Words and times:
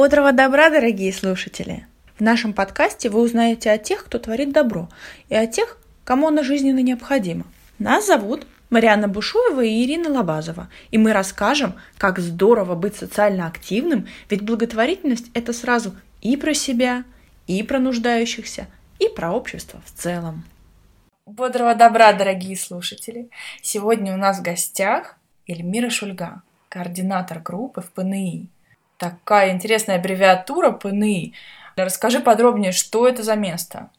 Бодрого 0.00 0.32
добра, 0.32 0.70
дорогие 0.70 1.12
слушатели! 1.12 1.86
В 2.18 2.22
нашем 2.22 2.54
подкасте 2.54 3.10
вы 3.10 3.20
узнаете 3.20 3.70
о 3.70 3.76
тех, 3.76 4.02
кто 4.06 4.18
творит 4.18 4.50
добро, 4.50 4.88
и 5.28 5.34
о 5.34 5.46
тех, 5.46 5.76
кому 6.04 6.28
оно 6.28 6.42
жизненно 6.42 6.78
необходимо. 6.78 7.44
Нас 7.78 8.06
зовут 8.06 8.46
Марианна 8.70 9.08
Бушуева 9.08 9.62
и 9.62 9.84
Ирина 9.84 10.08
Лобазова, 10.08 10.70
и 10.90 10.96
мы 10.96 11.12
расскажем, 11.12 11.74
как 11.98 12.18
здорово 12.18 12.76
быть 12.76 12.96
социально 12.96 13.46
активным, 13.46 14.08
ведь 14.30 14.40
благотворительность– 14.40 15.26
это 15.34 15.52
сразу 15.52 15.94
и 16.22 16.38
про 16.38 16.54
себя, 16.54 17.04
и 17.46 17.62
про 17.62 17.78
нуждающихся, 17.78 18.68
и 18.98 19.06
про 19.06 19.32
общество 19.32 19.82
в 19.84 19.92
целом. 19.92 20.44
Бодрого 21.26 21.74
добра, 21.74 22.14
дорогие 22.14 22.56
слушатели! 22.56 23.28
Сегодня 23.60 24.14
у 24.14 24.16
нас 24.16 24.38
в 24.38 24.42
гостях 24.42 25.18
Эльмира 25.46 25.90
Шульга, 25.90 26.40
координатор 26.70 27.40
группы 27.40 27.82
в 27.82 27.90
ПНИ– 27.90 28.48
Такая 29.00 29.52
интересная 29.52 29.96
аббревиатура 29.96 30.72
ПНИ. 30.72 31.32
Расскажи 31.74 32.20
подробнее, 32.20 32.72
что 32.72 33.08
это 33.08 33.22
за 33.22 33.34
место? 33.34 33.90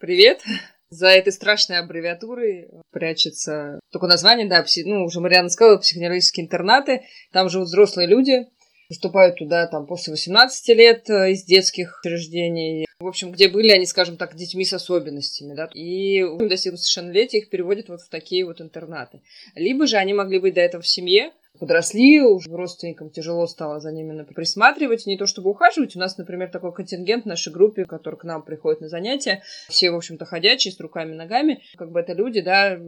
Привет! 0.00 0.42
За 0.90 1.06
этой 1.06 1.32
страшной 1.32 1.78
аббревиатурой 1.78 2.68
прячется 2.90 3.78
только 3.92 4.08
название, 4.08 4.48
да, 4.48 4.64
пси, 4.64 4.82
ну, 4.84 5.04
уже 5.04 5.20
Мариана 5.20 5.48
сказала, 5.48 5.78
психоневрологические 5.78 6.44
интернаты. 6.44 7.02
Там 7.30 7.48
живут 7.48 7.68
взрослые 7.68 8.08
люди, 8.08 8.48
поступают 8.88 9.36
туда 9.36 9.68
там 9.68 9.86
после 9.86 10.12
18 10.12 10.68
лет 10.76 11.08
э, 11.08 11.30
из 11.30 11.44
детских 11.44 12.00
учреждений. 12.04 12.86
В 12.98 13.06
общем, 13.06 13.30
где 13.30 13.48
были 13.48 13.70
они, 13.70 13.86
скажем 13.86 14.16
так, 14.16 14.34
детьми 14.34 14.64
с 14.64 14.72
особенностями, 14.72 15.54
да, 15.54 15.68
и 15.72 16.24
достигнув 16.48 16.80
совершеннолетия 16.80 17.38
их 17.38 17.50
переводят 17.50 17.88
вот 17.88 18.00
в 18.00 18.08
такие 18.08 18.44
вот 18.44 18.60
интернаты. 18.60 19.20
Либо 19.54 19.86
же 19.86 19.98
они 19.98 20.14
могли 20.14 20.40
быть 20.40 20.54
до 20.54 20.62
этого 20.62 20.82
в 20.82 20.88
семье, 20.88 21.32
подросли, 21.58 22.20
уже 22.20 22.50
родственникам 22.50 23.10
тяжело 23.10 23.46
стало 23.46 23.80
за 23.80 23.92
ними 23.92 24.22
присматривать, 24.24 25.06
не 25.06 25.16
то 25.16 25.26
чтобы 25.26 25.50
ухаживать. 25.50 25.96
У 25.96 25.98
нас, 25.98 26.16
например, 26.18 26.50
такой 26.50 26.72
контингент 26.72 27.24
в 27.24 27.28
нашей 27.28 27.52
группе, 27.52 27.84
который 27.84 28.16
к 28.16 28.24
нам 28.24 28.42
приходит 28.42 28.80
на 28.80 28.88
занятия, 28.88 29.42
все, 29.68 29.90
в 29.90 29.96
общем-то, 29.96 30.24
ходячие, 30.24 30.72
с 30.72 30.80
руками 30.80 31.12
и 31.12 31.16
ногами, 31.16 31.62
как 31.76 31.90
бы 31.90 32.00
это 32.00 32.12
люди, 32.12 32.40
да, 32.40 32.78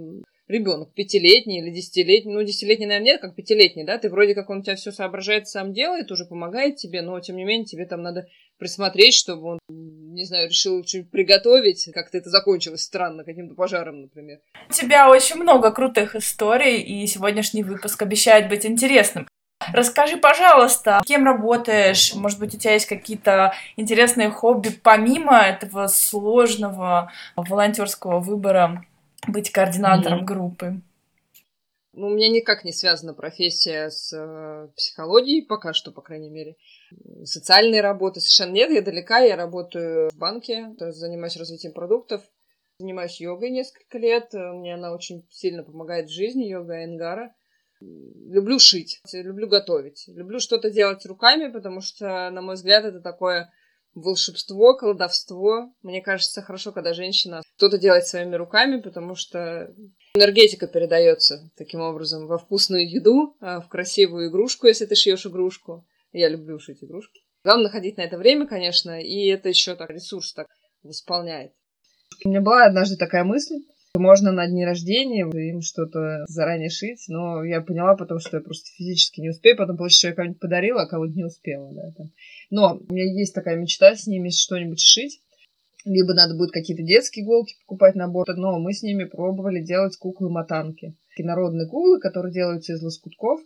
ребенок 0.48 0.92
пятилетний 0.94 1.60
или 1.60 1.70
десятилетний, 1.70 2.32
ну, 2.32 2.42
десятилетний, 2.42 2.86
наверное, 2.86 3.12
нет, 3.12 3.20
как 3.20 3.34
пятилетний, 3.34 3.84
да, 3.84 3.98
ты 3.98 4.08
вроде 4.08 4.34
как 4.34 4.50
он 4.50 4.58
у 4.58 4.62
тебя 4.62 4.76
все 4.76 4.90
соображает, 4.90 5.46
сам 5.46 5.72
делает, 5.72 6.10
уже 6.10 6.24
помогает 6.24 6.76
тебе, 6.76 7.02
но, 7.02 7.20
тем 7.20 7.36
не 7.36 7.44
менее, 7.44 7.66
тебе 7.66 7.86
там 7.86 8.02
надо 8.02 8.26
присмотреть, 8.58 9.14
чтобы 9.14 9.52
он, 9.52 9.58
не 9.68 10.24
знаю, 10.24 10.48
решил 10.48 10.84
что-нибудь 10.84 11.10
приготовить, 11.10 11.88
как-то 11.94 12.18
это 12.18 12.30
закончилось 12.30 12.82
странно, 12.82 13.24
каким-то 13.24 13.54
пожаром, 13.54 14.02
например. 14.02 14.40
У 14.68 14.72
тебя 14.72 15.10
очень 15.10 15.36
много 15.36 15.70
крутых 15.70 16.16
историй, 16.16 16.80
и 16.80 17.06
сегодняшний 17.06 17.62
выпуск 17.62 18.00
обещает 18.02 18.48
быть 18.48 18.66
интересным. 18.66 19.28
Расскажи, 19.72 20.16
пожалуйста, 20.16 21.02
кем 21.04 21.24
работаешь? 21.24 22.14
Может 22.14 22.38
быть, 22.38 22.54
у 22.54 22.58
тебя 22.58 22.72
есть 22.72 22.86
какие-то 22.86 23.52
интересные 23.76 24.30
хобби 24.30 24.70
помимо 24.70 25.38
этого 25.40 25.88
сложного 25.88 27.12
волонтерского 27.36 28.20
выбора 28.20 28.84
быть 29.26 29.50
координатором 29.50 30.20
mm-hmm. 30.20 30.24
группы? 30.24 30.82
Ну, 31.94 32.06
у 32.06 32.10
меня 32.10 32.28
никак 32.28 32.64
не 32.64 32.72
связана 32.72 33.12
профессия 33.12 33.90
с 33.90 34.12
э, 34.12 34.68
психологией, 34.76 35.44
пока 35.44 35.72
что, 35.72 35.90
по 35.90 36.00
крайней 36.00 36.30
мере. 36.30 36.56
Социальной 37.24 37.80
работы 37.80 38.20
совершенно 38.20 38.52
нет, 38.52 38.70
я 38.70 38.82
далека, 38.82 39.18
я 39.18 39.34
работаю 39.34 40.08
в 40.10 40.16
банке, 40.16 40.74
занимаюсь 40.78 41.36
развитием 41.36 41.72
продуктов, 41.72 42.22
занимаюсь 42.78 43.20
йогой 43.20 43.50
несколько 43.50 43.98
лет, 43.98 44.32
мне 44.32 44.74
она 44.74 44.92
очень 44.92 45.26
сильно 45.30 45.64
помогает 45.64 46.08
в 46.08 46.14
жизни, 46.14 46.44
йога 46.44 46.84
Энгара. 46.84 47.34
Люблю 47.80 48.60
шить, 48.60 49.00
люблю 49.12 49.48
готовить, 49.48 50.04
люблю 50.06 50.38
что-то 50.38 50.70
делать 50.70 51.04
руками, 51.06 51.50
потому 51.50 51.80
что, 51.80 52.30
на 52.30 52.42
мой 52.42 52.54
взгляд, 52.54 52.84
это 52.84 53.00
такое 53.00 53.52
волшебство, 53.94 54.76
колдовство. 54.76 55.72
Мне 55.82 56.00
кажется, 56.00 56.42
хорошо, 56.42 56.72
когда 56.72 56.94
женщина 56.94 57.42
что-то 57.56 57.78
делает 57.78 58.06
своими 58.06 58.36
руками, 58.36 58.80
потому 58.80 59.14
что 59.14 59.74
энергетика 60.14 60.66
передается 60.66 61.50
таким 61.56 61.80
образом 61.80 62.26
во 62.26 62.38
вкусную 62.38 62.88
еду, 62.88 63.36
а, 63.40 63.60
в 63.60 63.68
красивую 63.68 64.30
игрушку, 64.30 64.66
если 64.66 64.86
ты 64.86 64.94
шьешь 64.94 65.26
игрушку. 65.26 65.86
Я 66.12 66.28
люблю 66.28 66.58
шить 66.58 66.82
игрушки. 66.82 67.20
Главное 67.44 67.64
находить 67.64 67.96
на 67.96 68.02
это 68.02 68.18
время, 68.18 68.46
конечно, 68.46 69.00
и 69.00 69.26
это 69.26 69.48
еще 69.48 69.74
так 69.74 69.90
ресурс 69.90 70.32
так 70.32 70.46
восполняет. 70.82 71.52
У 72.24 72.28
меня 72.28 72.40
была 72.40 72.64
однажды 72.64 72.96
такая 72.96 73.24
мысль, 73.24 73.56
можно 73.94 74.32
на 74.32 74.46
дни 74.46 74.64
рождения 74.64 75.22
им 75.22 75.60
что-то 75.60 76.24
заранее 76.28 76.70
шить, 76.70 77.04
но 77.08 77.44
я 77.44 77.60
поняла 77.60 77.96
потом, 77.96 78.18
что 78.20 78.36
я 78.36 78.42
просто 78.42 78.70
физически 78.70 79.20
не 79.20 79.30
успею, 79.30 79.56
потом 79.56 79.76
получится, 79.76 79.98
что 79.98 80.08
я 80.08 80.14
кому-нибудь 80.14 80.40
подарила, 80.40 80.82
а 80.82 80.86
кого-нибудь 80.86 81.16
не 81.16 81.24
успела. 81.24 81.72
Да, 81.72 81.92
там. 81.96 82.12
Но 82.50 82.80
у 82.88 82.92
меня 82.92 83.04
есть 83.04 83.34
такая 83.34 83.56
мечта 83.56 83.94
с 83.94 84.06
ними 84.06 84.30
что-нибудь 84.30 84.80
шить. 84.80 85.20
Либо 85.84 86.12
надо 86.12 86.34
будет 86.34 86.50
какие-то 86.50 86.82
детские 86.82 87.24
иголки 87.24 87.54
покупать 87.60 87.94
набор, 87.94 88.26
но 88.36 88.58
мы 88.58 88.72
с 88.72 88.82
ними 88.82 89.04
пробовали 89.04 89.62
делать 89.62 89.96
куклы-мотанки. 89.96 90.94
Такие 91.10 91.26
народные 91.26 91.68
куклы, 91.68 92.00
которые 92.00 92.32
делаются 92.32 92.74
из 92.74 92.82
лоскутков. 92.82 93.40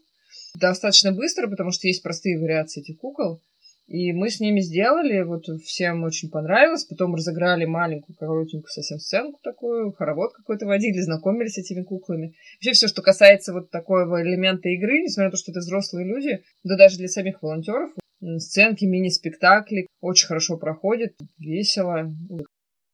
Достаточно 0.59 1.13
быстро, 1.13 1.49
потому 1.49 1.71
что 1.71 1.87
есть 1.87 2.03
простые 2.03 2.39
вариации 2.39 2.81
этих 2.81 2.99
кукол. 2.99 3.41
И 3.89 4.13
мы 4.13 4.31
с 4.31 4.41
ними 4.41 4.61
сделали, 4.61 5.23
вот 5.23 5.45
всем 5.65 6.05
очень 6.05 6.31
понравилось. 6.31 6.85
Потом 6.85 7.15
разыграли 7.15 7.65
маленькую, 7.65 8.17
коротенькую 8.17 8.69
совсем 8.69 8.99
сценку 8.99 9.41
такую, 9.43 9.93
хоровод 9.93 10.33
какой-то 10.33 10.67
водили, 10.67 11.01
знакомились 11.01 11.55
с 11.55 11.59
этими 11.59 11.83
куклами. 11.83 12.35
Вообще 12.57 12.73
все, 12.73 12.89
что 12.89 13.03
касается 13.03 13.53
вот 13.53 13.71
такого 13.71 14.23
элемента 14.23 14.69
игры, 14.69 15.03
несмотря 15.03 15.27
на 15.27 15.31
то, 15.33 15.37
что 15.37 15.51
это 15.51 15.61
взрослые 15.61 16.07
люди, 16.07 16.43
да 16.65 16.77
даже 16.77 16.97
для 16.97 17.09
самих 17.09 17.43
волонтеров, 17.43 17.91
сценки, 18.39 18.85
мини-спектакли 18.85 19.87
очень 20.01 20.29
хорошо 20.29 20.57
проходят, 20.57 21.13
весело. 21.39 22.15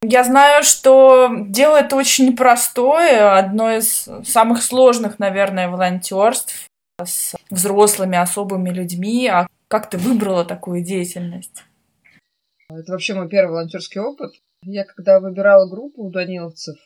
Я 0.03 0.25
знаю, 0.25 0.62
что 0.62 1.28
дело 1.48 1.77
это 1.77 1.97
очень 1.97 2.28
непростое, 2.28 3.37
одно 3.37 3.71
из 3.72 4.09
самых 4.25 4.62
сложных, 4.62 5.19
наверное, 5.19 5.69
волонтерств 5.69 6.66
с 7.04 7.34
взрослыми 7.50 8.16
особыми 8.16 8.71
людьми. 8.71 9.28
А 9.28 9.47
как 9.69 9.91
ты 9.91 9.99
выбрала 9.99 10.45
такую 10.45 10.83
деятельность? 10.83 11.65
Это 12.71 12.93
вообще 12.93 13.15
мой 13.15 13.29
первый 13.29 13.53
волонтерский 13.53 14.01
опыт. 14.01 14.33
Я 14.65 14.84
когда 14.84 15.21
выбирала 15.21 15.69
группу 15.69 16.05
у 16.05 16.11
даниловцев, 16.11 16.77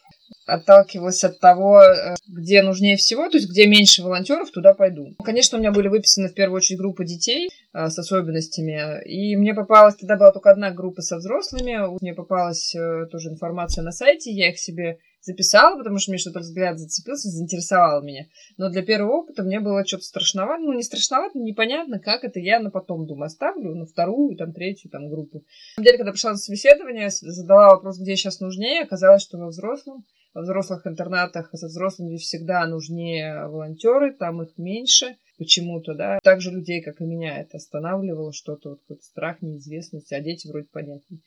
отталкивалась 0.47 1.25
от 1.25 1.41
того, 1.41 1.83
э, 1.83 2.15
где 2.29 2.63
нужнее 2.63 2.97
всего, 2.97 3.29
то 3.29 3.39
есть 3.39 3.51
где 3.51 3.67
меньше 3.67 4.03
волонтеров, 4.03 4.51
туда 4.51 4.75
пойду. 4.75 5.15
Конечно, 5.25 5.57
у 5.57 5.61
меня 5.61 5.73
были 5.73 5.89
выписаны 5.89 6.29
в 6.29 6.35
первую 6.35 6.59
очередь 6.59 6.81
группы 6.81 7.05
детей 7.05 7.49
э, 7.73 7.89
с 7.89 7.99
особенностями, 7.99 9.03
и 9.07 9.37
мне 9.37 9.55
попалась, 9.55 9.97
тогда 9.97 10.17
была 10.17 10.33
только 10.33 10.51
одна 10.51 10.71
группа 10.71 11.01
со 11.01 11.17
взрослыми, 11.17 11.99
мне 12.01 12.15
попалась 12.15 12.75
э, 12.75 13.07
тоже 13.11 13.31
информация 13.31 13.83
на 13.83 13.91
сайте, 13.91 14.31
я 14.31 14.51
их 14.51 14.59
себе 14.59 14.99
записала, 15.23 15.77
потому 15.79 15.99
что 15.99 16.11
мне 16.11 16.19
что-то 16.19 16.41
взгляд 16.41 16.79
зацепился, 16.79 17.29
заинтересовал 17.29 18.03
меня. 18.03 18.27
Но 18.57 18.69
для 18.69 18.83
первого 18.83 19.23
опыта 19.23 19.43
мне 19.43 19.61
было 19.61 19.87
что-то 19.87 20.05
страшновато. 20.05 20.63
Ну, 20.63 20.73
не 20.73 20.83
страшновато, 20.83 21.39
непонятно, 21.39 21.99
как 21.99 22.25
это 22.25 22.41
я 22.41 22.61
на 22.61 22.71
потом, 22.71 23.07
думаю, 23.07 23.27
оставлю, 23.27 23.75
на 23.75 23.87
вторую, 23.87 24.37
там, 24.37 24.53
третью, 24.53 24.91
там, 24.91 25.09
группу. 25.09 25.39
На 25.39 25.75
самом 25.75 25.85
деле, 25.85 25.99
когда 25.99 26.13
пришла 26.13 26.31
на 26.33 26.37
собеседование, 26.37 27.11
задала 27.11 27.71
вопрос, 27.71 27.99
где 27.99 28.17
сейчас 28.17 28.41
нужнее, 28.41 28.83
оказалось, 28.83 29.23
что 29.23 29.39
во 29.39 29.49
взрослом, 29.49 30.05
во 30.35 30.43
взрослых 30.43 30.87
интернатах 30.87 31.51
со 31.53 31.67
взрослыми 31.67 32.17
всегда 32.17 32.67
нужнее 32.67 33.47
волонтеры, 33.47 34.13
там 34.15 34.43
их 34.43 34.57
меньше 34.57 35.17
почему-то, 35.39 35.95
да. 35.95 36.19
Также 36.23 36.51
людей, 36.51 36.83
как 36.83 37.01
и 37.01 37.05
меня, 37.05 37.39
это 37.39 37.57
останавливало 37.57 38.33
что-то, 38.33 38.71
вот 38.71 38.81
какой-то 38.81 39.03
страх, 39.03 39.43
неизвестность, 39.43 40.13
а 40.13 40.21
дети 40.21 40.49
вроде 40.49 40.67
понятнее. 40.73 41.21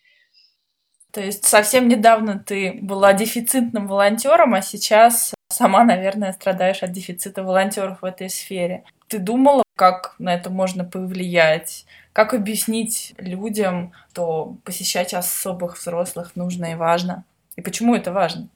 То 1.16 1.22
есть 1.22 1.46
совсем 1.46 1.88
недавно 1.88 2.44
ты 2.46 2.78
была 2.82 3.14
дефицитным 3.14 3.88
волонтером, 3.88 4.54
а 4.54 4.62
сейчас 4.62 5.34
сама, 5.48 5.86
наверное, 5.86 6.34
страдаешь 6.34 6.84
от 6.84 6.92
дефицита 6.92 7.42
волонтеров 7.42 8.02
в 8.02 8.06
этой 8.06 8.30
сфере. 8.30 8.84
Ты 9.08 9.20
думала, 9.20 9.64
как 9.78 10.16
на 10.20 10.34
это 10.34 10.50
можно 10.50 10.84
повлиять? 10.84 11.86
Как 12.12 12.34
объяснить 12.34 13.14
людям, 13.18 13.94
что 14.12 14.58
посещать 14.66 15.14
особых 15.14 15.80
взрослых 15.80 16.36
нужно 16.36 16.74
и 16.74 16.76
важно? 16.76 17.24
И 17.56 17.62
почему 17.62 17.96
это 17.96 18.12
важно? 18.12 18.50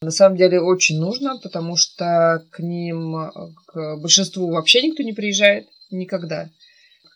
На 0.00 0.12
самом 0.12 0.36
деле 0.36 0.60
очень 0.60 1.00
нужно, 1.00 1.40
потому 1.42 1.74
что 1.74 2.44
к 2.50 2.60
ним, 2.60 3.32
к 3.66 3.96
большинству 3.96 4.48
вообще 4.52 4.82
никто 4.82 5.02
не 5.02 5.12
приезжает 5.12 5.66
никогда 5.90 6.50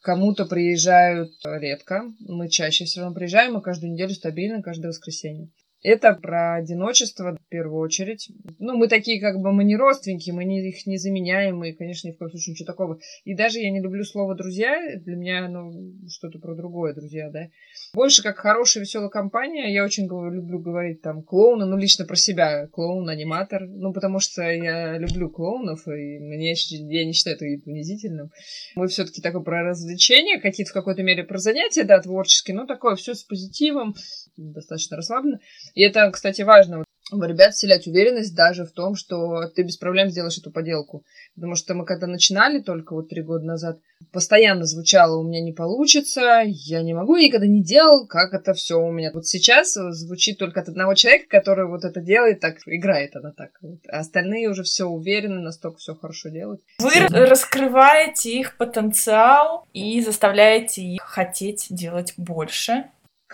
кому-то 0.05 0.45
приезжают 0.45 1.33
редко. 1.45 2.05
Мы 2.21 2.51
чаще 2.51 2.85
все 2.85 3.01
равно 3.01 3.15
приезжаем, 3.15 3.55
мы 3.55 3.63
каждую 3.63 3.93
неделю 3.93 4.11
стабильно, 4.11 4.63
каждое 4.63 4.89
воскресенье. 4.89 5.51
Это 5.85 6.15
про 6.15 6.55
одиночество 6.55 7.37
в 7.37 7.49
первую 7.51 7.83
очередь. 7.83 8.31
Ну, 8.59 8.75
мы 8.75 8.89
такие, 8.89 9.21
как 9.21 9.39
бы, 9.39 9.53
мы 9.53 9.65
не 9.65 9.77
родственники, 9.77 10.31
мы 10.31 10.47
не, 10.47 10.67
их 10.67 10.87
не 10.87 10.97
заменяем, 10.97 11.63
и, 11.63 11.73
конечно, 11.73 12.09
ни 12.09 12.13
в 12.13 12.17
коем 12.17 12.31
случае 12.31 12.53
ничего 12.55 12.67
такого. 12.67 12.99
И 13.25 13.35
даже 13.35 13.59
я 13.59 13.71
не 13.71 13.83
люблю 13.83 14.03
слово 14.03 14.35
«друзья», 14.35 14.97
для 14.97 15.15
меня, 15.15 15.47
ну, 15.47 15.93
что-то 16.09 16.39
про 16.39 16.55
другое 16.55 16.95
«друзья», 16.95 17.29
да. 17.29 17.49
Больше 17.93 18.23
как 18.23 18.39
хорошая, 18.39 18.83
веселая 18.83 19.11
компания. 19.11 19.75
Я 19.75 19.85
очень 19.85 20.05
люблю 20.05 20.59
говорить 20.59 21.03
там 21.03 21.23
клоуны, 21.23 21.67
ну, 21.67 21.77
лично 21.77 22.07
про 22.07 22.17
себя, 22.17 22.67
клоун, 22.69 23.07
аниматор. 23.11 23.67
Ну, 23.69 23.93
потому 23.93 24.21
что 24.21 24.41
я 24.41 24.97
люблю 24.97 25.29
клоунов, 25.29 25.87
и 25.87 26.19
мне, 26.19 26.55
я 26.55 27.05
не 27.05 27.13
считаю 27.13 27.37
это 27.37 27.45
унизительным. 27.45 28.31
Мы 28.75 28.89
все 28.89 29.05
таки 29.05 29.21
такое 29.21 29.43
про 29.43 29.63
развлечения, 29.63 30.41
какие-то 30.41 30.71
в 30.71 30.75
какой-то 30.75 31.03
мере 31.03 31.25
про 31.25 31.37
занятия, 31.37 31.85
да, 31.85 32.01
творческие, 32.01 32.57
но 32.57 32.65
такое 32.65 32.97
все 32.97 33.15
с 33.15 33.23
позитивом, 33.23 33.95
достаточно 34.37 34.97
расслабленно. 34.97 35.41
И 35.75 35.83
это, 35.83 36.11
кстати, 36.11 36.43
важно. 36.43 36.85
У 37.13 37.23
ребят 37.23 37.53
вселять 37.53 37.87
уверенность 37.87 38.35
даже 38.35 38.65
в 38.65 38.73
том, 38.73 38.95
что 38.95 39.49
ты 39.55 39.63
без 39.63 39.77
проблем 39.77 40.09
сделаешь 40.09 40.39
эту 40.39 40.51
поделку. 40.51 41.05
Потому 41.35 41.55
что 41.55 41.75
мы 41.75 41.85
когда 41.85 42.07
начинали 42.07 42.61
только 42.61 42.95
вот 42.95 43.11
три 43.11 43.21
года 43.21 43.45
назад, 43.45 43.79
постоянно 44.11 44.65
звучало 44.65 45.19
«у 45.19 45.23
меня 45.23 45.43
не 45.43 45.53
получится», 45.53 46.43
«я 46.47 46.83
не 46.83 46.95
могу», 46.95 47.17
я 47.17 47.27
никогда 47.27 47.47
не 47.47 47.63
делал, 47.63 48.07
как 48.07 48.33
это 48.33 48.55
все 48.55 48.81
у 48.81 48.91
меня. 48.91 49.11
Вот 49.13 49.27
сейчас 49.27 49.75
звучит 49.75 50.39
только 50.39 50.61
от 50.61 50.69
одного 50.69 50.95
человека, 50.95 51.27
который 51.29 51.67
вот 51.67 51.85
это 51.85 52.01
делает, 52.01 52.41
так 52.41 52.57
играет 52.65 53.15
она 53.17 53.33
так. 53.33 53.51
Вот. 53.61 53.81
А 53.89 53.99
остальные 53.99 54.49
уже 54.49 54.63
все 54.63 54.87
уверены, 54.87 55.41
настолько 55.41 55.79
все 55.79 55.95
хорошо 55.95 56.31
делают. 56.31 56.63
Вы 56.79 57.07
раскрываете 57.09 58.31
их 58.31 58.57
потенциал 58.57 59.67
и 59.75 60.01
заставляете 60.01 60.83
их 60.83 61.03
хотеть 61.03 61.67
делать 61.69 62.15
больше. 62.17 62.85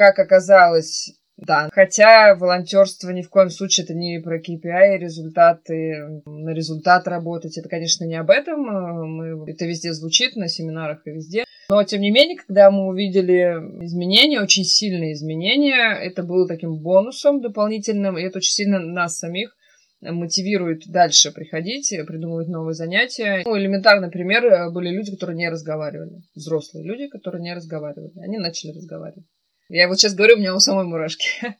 Как 0.00 0.18
оказалось, 0.18 1.12
да, 1.36 1.68
хотя 1.74 2.34
волонтерство 2.34 3.10
ни 3.10 3.20
в 3.20 3.28
коем 3.28 3.50
случае 3.50 3.84
это 3.84 3.92
не 3.92 4.18
про 4.18 4.38
KPI, 4.38 4.96
результаты, 4.96 6.22
на 6.24 6.54
результат 6.54 7.06
работать, 7.06 7.58
это, 7.58 7.68
конечно, 7.68 8.06
не 8.06 8.14
об 8.14 8.30
этом, 8.30 8.60
мы, 8.62 9.50
это 9.50 9.66
везде 9.66 9.92
звучит, 9.92 10.36
на 10.36 10.48
семинарах 10.48 11.06
и 11.06 11.10
везде. 11.10 11.44
Но, 11.68 11.84
тем 11.84 12.00
не 12.00 12.10
менее, 12.10 12.38
когда 12.38 12.70
мы 12.70 12.86
увидели 12.86 13.58
изменения, 13.84 14.40
очень 14.40 14.64
сильные 14.64 15.12
изменения, 15.12 15.92
это 15.92 16.22
было 16.22 16.48
таким 16.48 16.78
бонусом 16.78 17.42
дополнительным, 17.42 18.16
и 18.16 18.22
это 18.22 18.38
очень 18.38 18.54
сильно 18.54 18.78
нас 18.78 19.18
самих 19.18 19.54
мотивирует 20.00 20.84
дальше 20.86 21.30
приходить, 21.30 21.94
придумывать 22.06 22.48
новые 22.48 22.72
занятия. 22.72 23.42
Ну, 23.44 23.58
элементарный 23.58 24.10
пример, 24.10 24.70
были 24.70 24.88
люди, 24.88 25.10
которые 25.10 25.36
не 25.36 25.50
разговаривали. 25.50 26.22
Взрослые 26.34 26.86
люди, 26.86 27.08
которые 27.08 27.42
не 27.42 27.54
разговаривали. 27.54 28.18
Они 28.22 28.38
начали 28.38 28.70
разговаривать. 28.70 29.26
Я 29.72 29.86
вот 29.86 30.00
сейчас 30.00 30.14
говорю, 30.14 30.34
у 30.34 30.38
меня 30.40 30.52
у 30.52 30.58
самой 30.58 30.84
мурашки. 30.84 31.56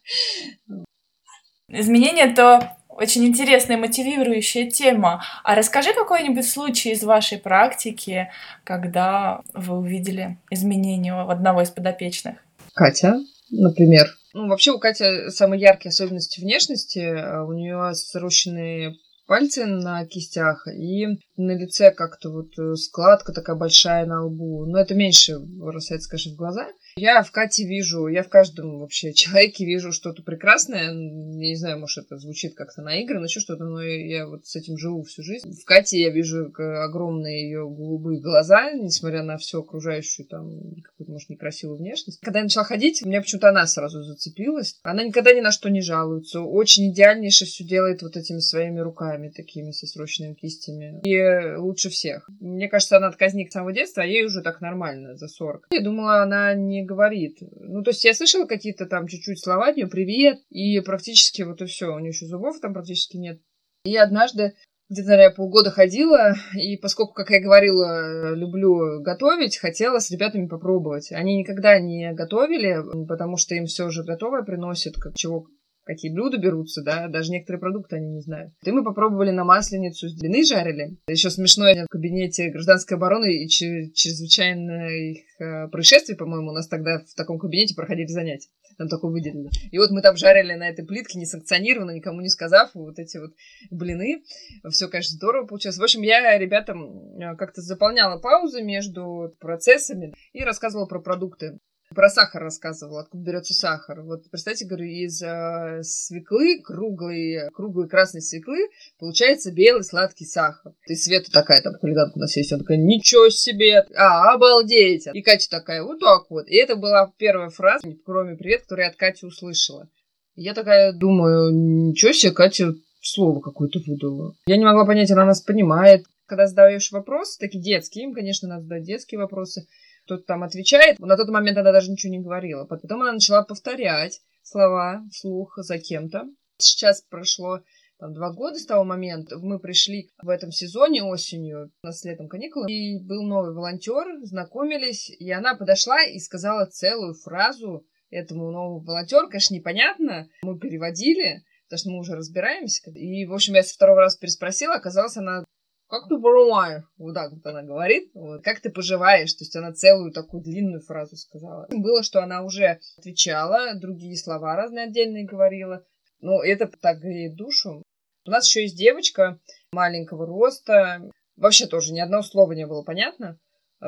Изменения— 1.69 2.23
это 2.33 2.77
очень 2.89 3.25
интересная, 3.25 3.77
мотивирующая 3.77 4.69
тема. 4.69 5.23
А 5.45 5.55
расскажи 5.55 5.95
какой-нибудь 5.95 6.45
случай 6.45 6.91
из 6.91 7.05
вашей 7.05 7.39
практики, 7.39 8.29
когда 8.65 9.43
вы 9.55 9.79
увидели 9.79 10.39
изменения 10.51 11.15
у 11.15 11.29
одного 11.29 11.62
из 11.62 11.71
подопечных. 11.71 12.39
Катя, 12.75 13.21
например. 13.51 14.09
Ну, 14.35 14.49
вообще 14.49 14.73
у 14.73 14.81
Кати 14.81 15.31
самые 15.31 15.61
яркие 15.61 15.91
особенности 15.91 16.41
внешности. 16.41 17.45
У 17.45 17.53
нее 17.53 17.95
срощенные 17.95 18.97
пальцы 19.29 19.67
на 19.67 20.05
кистях 20.05 20.67
и 20.67 21.06
на 21.37 21.53
лице 21.53 21.93
как-то 21.93 22.31
вот 22.31 22.55
складка 22.77 23.33
такая 23.33 23.55
большая 23.55 24.05
на 24.05 24.25
лбу. 24.25 24.67
Но 24.67 24.81
это 24.81 24.97
меньше 24.97 25.39
бросается, 25.39 26.11
конечно, 26.11 26.33
в 26.33 26.37
глаза. 26.37 26.67
Я 26.97 27.23
в 27.23 27.31
Кате 27.31 27.65
вижу, 27.67 28.07
я 28.07 28.23
в 28.23 28.29
каждом 28.29 28.79
вообще 28.79 29.13
человеке 29.15 29.65
вижу 29.65 29.93
что-то 29.93 30.23
прекрасное. 30.23 30.85
Я 30.85 30.93
не 30.93 31.57
знаю, 31.57 31.79
может, 31.79 32.07
это 32.07 32.19
звучит 32.19 32.55
как-то 32.55 32.83
наигранно, 32.83 33.25
еще 33.25 33.41
что-то, 33.41 33.65
но 33.65 33.83
я 33.83 34.27
вот 34.27 34.47
с 34.47 34.57
этим 34.57 34.77
живу 34.77 35.03
всю 35.03 35.23
жизнь. 35.23 35.53
В 35.53 35.65
Кате 35.65 36.01
я 36.01 36.11
вижу 36.11 36.53
огромные 36.57 37.45
ее 37.45 37.69
голубые 37.69 38.21
глаза, 38.21 38.73
несмотря 38.73 39.23
на 39.23 39.37
всю 39.37 39.61
окружающую 39.61 40.27
там 40.27 40.75
какую-то, 40.83 41.13
может, 41.13 41.31
некрасивую 41.31 41.79
внешность. 41.79 42.21
Когда 42.21 42.41
я 42.41 42.45
начала 42.45 42.65
ходить, 42.65 43.03
у 43.03 43.09
меня 43.09 43.21
почему-то 43.21 43.49
она 43.49 43.67
сразу 43.67 44.03
зацепилась. 44.03 44.79
Она 44.83 45.05
никогда 45.05 45.33
ни 45.33 45.41
на 45.41 45.53
что 45.53 45.71
не 45.71 45.81
жалуется. 45.81 46.41
Очень 46.41 46.93
идеальнейше 46.93 47.45
все 47.45 47.65
делает 47.65 48.03
вот 48.03 48.17
этими 48.17 48.41
своими 48.41 48.81
руками, 48.81 49.29
такими 49.29 49.73
со 49.73 49.87
срочными 49.87 50.35
кистями. 50.35 51.01
И 51.05 51.57
лучше 51.57 51.91
всех. 51.91 52.29
Мне 52.41 52.69
кажется, 52.69 52.97
она 52.97 53.09
отказник 53.09 53.51
с 53.51 53.53
самого 53.53 53.73
детства, 53.73 54.03
а 54.03 54.07
ей 54.07 54.25
уже 54.25 54.43
так 54.43 54.61
нормально, 54.61 55.17
за 55.17 55.29
40. 55.29 55.69
Я 55.71 55.83
думала, 55.83 56.23
она 56.23 56.55
не 56.55 56.80
говорит. 56.85 57.38
Ну, 57.41 57.82
то 57.82 57.91
есть 57.91 58.05
я 58.05 58.15
слышала 58.15 58.47
какие-то 58.47 58.87
там 58.87 59.06
чуть-чуть 59.06 59.43
слова 59.43 59.69
от 59.69 59.77
нее, 59.77 59.87
привет, 59.87 60.38
и 60.50 60.81
практически 60.81 61.43
вот 61.43 61.62
и 61.62 61.67
все. 61.67 61.94
У 61.94 61.99
нее 61.99 62.11
еще 62.11 62.27
зубов 62.27 62.61
там 62.61 62.73
практически 62.73 63.17
нет. 63.17 63.41
И 63.85 63.97
однажды 63.97 64.55
где-то, 64.91 65.11
наверное, 65.11 65.35
полгода 65.35 65.71
ходила, 65.71 66.35
и 66.55 66.77
поскольку, 66.77 67.12
как 67.12 67.31
я 67.31 67.41
говорила, 67.41 68.35
люблю 68.35 69.00
готовить, 69.00 69.56
хотела 69.56 70.00
с 70.00 70.11
ребятами 70.11 70.49
попробовать. 70.49 71.12
Они 71.12 71.38
никогда 71.38 71.79
не 71.79 72.12
готовили, 72.12 73.06
потому 73.06 73.37
что 73.37 73.55
им 73.55 73.67
все 73.67 73.87
уже 73.87 74.03
готовое 74.03 74.43
приносят, 74.43 74.97
как 74.97 75.15
чего 75.15 75.47
какие 75.85 76.12
блюда 76.12 76.38
берутся, 76.38 76.82
да, 76.82 77.09
даже 77.09 77.31
некоторые 77.31 77.61
продукты 77.61 77.97
они 77.97 78.09
не 78.09 78.21
знают. 78.21 78.53
И 78.65 78.71
мы 78.71 78.85
попробовали 78.85 79.31
на 79.31 79.44
масленицу 79.44 80.09
с 80.09 80.15
длины 80.15 80.44
жарили. 80.44 80.97
Еще 81.09 81.31
смешно, 81.31 81.69
я 81.69 81.85
в 81.85 81.88
кабинете 81.88 82.50
гражданской 82.50 82.97
обороны 82.97 83.44
и 83.44 83.49
чрезвычайных 83.49 85.19
э, 85.41 85.69
происшествий, 85.69 86.17
по-моему, 86.17 86.50
у 86.50 86.55
нас 86.55 86.69
тогда 86.69 86.99
в 86.99 87.15
таком 87.15 87.38
кабинете 87.38 87.75
проходили 87.75 88.06
занятия. 88.06 88.49
Там 88.79 88.88
такое 88.88 89.11
выделили. 89.11 89.50
И 89.71 89.79
вот 89.79 89.91
мы 89.91 90.00
там 90.00 90.17
жарили 90.17 90.55
на 90.55 90.69
этой 90.69 90.87
плитке 90.87 91.19
несанкционированно, 91.19 91.91
никому 91.91 92.21
не 92.23 92.31
сказав, 92.31 92.71
вот 92.75 92.99
эти 92.99 93.19
вот 93.19 93.32
блины. 93.71 94.23
Все, 94.71 94.88
конечно, 94.88 95.17
здорово 95.17 95.47
получилось. 95.47 95.77
В 95.77 95.82
общем, 95.82 96.03
я 96.03 96.38
ребятам 96.38 97.19
э, 97.21 97.37
как-то 97.37 97.61
заполняла 97.61 98.19
паузы 98.19 98.62
между 98.62 99.35
процессами 99.38 100.15
и 100.32 100.44
рассказывала 100.44 100.87
про 100.87 101.00
продукты. 101.00 101.59
Про 101.93 102.09
сахар 102.09 102.45
рассказывала, 102.45 103.01
откуда 103.01 103.25
берется 103.25 103.53
сахар. 103.53 104.03
Вот 104.03 104.31
представьте, 104.31 104.65
говорю, 104.65 104.87
из 104.87 105.21
э, 105.23 105.83
свеклы, 105.83 106.61
круглой, 106.63 107.51
круглой 107.53 107.89
красной 107.89 108.23
свеклы, 108.23 108.69
получается 109.01 109.53
белый 109.53 109.83
сладкий 109.83 110.25
сахар. 110.25 110.73
И 110.87 110.95
Света 110.95 111.33
такая, 111.33 111.61
там, 111.63 111.75
хулиганка 111.81 112.17
у 112.17 112.21
нас 112.21 112.37
есть, 112.37 112.53
она 112.53 112.61
такая, 112.61 112.79
ничего 112.79 113.29
себе, 113.29 113.85
а, 113.97 114.33
обалдеть. 114.33 115.09
И 115.13 115.21
Катя 115.21 115.51
такая, 115.51 115.83
вот 115.83 115.99
так 115.99 116.31
вот. 116.31 116.47
И 116.47 116.55
это 116.55 116.77
была 116.77 117.13
первая 117.19 117.49
фраза, 117.49 117.85
кроме 118.05 118.37
привет, 118.37 118.63
которую 118.63 118.85
я 118.85 118.91
от 118.91 118.97
Кати 118.97 119.27
услышала. 119.27 119.89
Я 120.37 120.55
такая 120.55 120.93
думаю, 120.93 121.53
ничего 121.53 122.13
себе, 122.13 122.31
Катя 122.31 122.73
слово 123.03 123.41
какое-то 123.41 123.81
выдала. 123.85 124.35
Я 124.47 124.59
не 124.59 124.65
могла 124.65 124.87
понять, 124.87 125.11
она 125.11 125.25
нас 125.25 125.41
понимает. 125.41 126.05
Когда 126.27 126.47
задаешь 126.47 126.93
вопросы, 126.93 127.37
такие 127.41 127.61
детские, 127.61 128.05
им, 128.05 128.15
конечно, 128.15 128.49
надо 128.49 128.63
задать 128.63 128.85
детские 128.85 129.19
вопросы, 129.19 129.67
кто-то 130.05 130.25
там 130.25 130.43
отвечает. 130.43 130.99
На 130.99 131.17
тот 131.17 131.29
момент 131.29 131.58
она 131.58 131.73
даже 131.73 131.91
ничего 131.91 132.12
не 132.12 132.20
говорила. 132.20 132.64
Потом 132.64 133.02
она 133.02 133.12
начала 133.12 133.43
повторять 133.43 134.20
слова 134.43 135.02
вслух 135.12 135.55
за 135.58 135.79
кем-то. 135.79 136.25
Сейчас 136.58 137.03
прошло 137.03 137.60
там, 137.98 138.15
два 138.15 138.32
года 138.32 138.58
с 138.58 138.67
того 138.67 138.84
момента. 138.84 139.39
Мы 139.39 139.58
пришли 139.58 140.10
в 140.22 140.29
этом 140.29 140.51
сезоне 140.51 141.05
осенью, 141.05 141.70
у 141.82 141.86
нас 141.86 142.05
летом 142.05 142.29
каникулы, 142.29 142.70
и 142.70 142.98
был 143.03 143.22
новый 143.22 143.55
волонтер, 143.55 144.06
знакомились, 144.22 145.10
и 145.10 145.31
она 145.31 145.55
подошла 145.55 146.03
и 146.03 146.19
сказала 146.19 146.67
целую 146.67 147.15
фразу 147.15 147.84
этому 148.10 148.51
новому 148.51 148.81
волонтеру, 148.81 149.29
конечно, 149.29 149.55
непонятно, 149.55 150.29
мы 150.43 150.58
переводили, 150.58 151.44
потому 151.69 151.79
что 151.79 151.91
мы 151.91 151.98
уже 152.01 152.17
разбираемся. 152.17 152.91
И, 152.91 153.25
в 153.27 153.32
общем, 153.32 153.55
я 153.55 153.63
со 153.63 153.75
второго 153.75 154.01
раза 154.01 154.19
переспросила, 154.19 154.75
оказалось, 154.75 155.17
она 155.17 155.44
как 155.91 156.09
ты 156.09 156.19
поживаешь? 156.19 156.85
Вот 156.99 157.15
так 157.15 157.32
вот 157.32 157.44
она 157.44 157.63
говорит. 157.63 158.11
Вот. 158.15 158.43
Как 158.43 158.61
ты 158.61 158.70
поживаешь? 158.70 159.32
То 159.35 159.43
есть 159.43 159.56
она 159.56 159.73
целую 159.73 160.13
такую 160.13 160.43
длинную 160.43 160.81
фразу 160.81 161.17
сказала. 161.17 161.67
Было, 161.69 162.03
что 162.03 162.23
она 162.23 162.43
уже 162.44 162.79
отвечала, 162.97 163.75
другие 163.75 164.17
слова 164.17 164.55
разные 164.55 164.85
отдельные 164.85 165.27
говорила. 165.27 165.85
Ну, 166.20 166.41
это 166.43 166.69
так 166.69 167.01
греет 167.01 167.35
душу. 167.35 167.82
У 168.25 168.31
нас 168.31 168.47
еще 168.47 168.63
есть 168.63 168.77
девочка 168.77 169.41
маленького 169.73 170.27
роста. 170.27 171.11
Вообще 171.37 171.67
тоже 171.67 171.93
ни 171.93 172.01
одного 172.01 172.23
слова 172.23 172.53
не 172.53 172.67
было 172.67 172.82
понятно. 172.82 173.39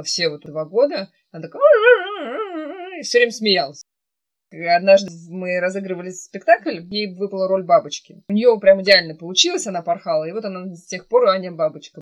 Все 0.02 0.28
вот 0.28 0.42
два 0.42 0.64
года. 0.64 1.08
Она 1.30 1.42
такая... 1.42 1.62
Все 3.02 3.18
время 3.18 3.32
смеялась. 3.32 3.84
Однажды 4.52 5.10
мы 5.28 5.60
разыгрывали 5.60 6.10
спектакль, 6.10 6.80
ей 6.90 7.14
выпала 7.14 7.48
роль 7.48 7.64
бабочки. 7.64 8.22
У 8.28 8.32
нее 8.32 8.58
прям 8.60 8.82
идеально 8.82 9.14
получилось, 9.14 9.66
она 9.66 9.82
порхала, 9.82 10.24
и 10.24 10.32
вот 10.32 10.44
она 10.44 10.74
с 10.74 10.84
тех 10.86 11.08
пор 11.08 11.28
Аня 11.28 11.52
бабочка. 11.52 12.00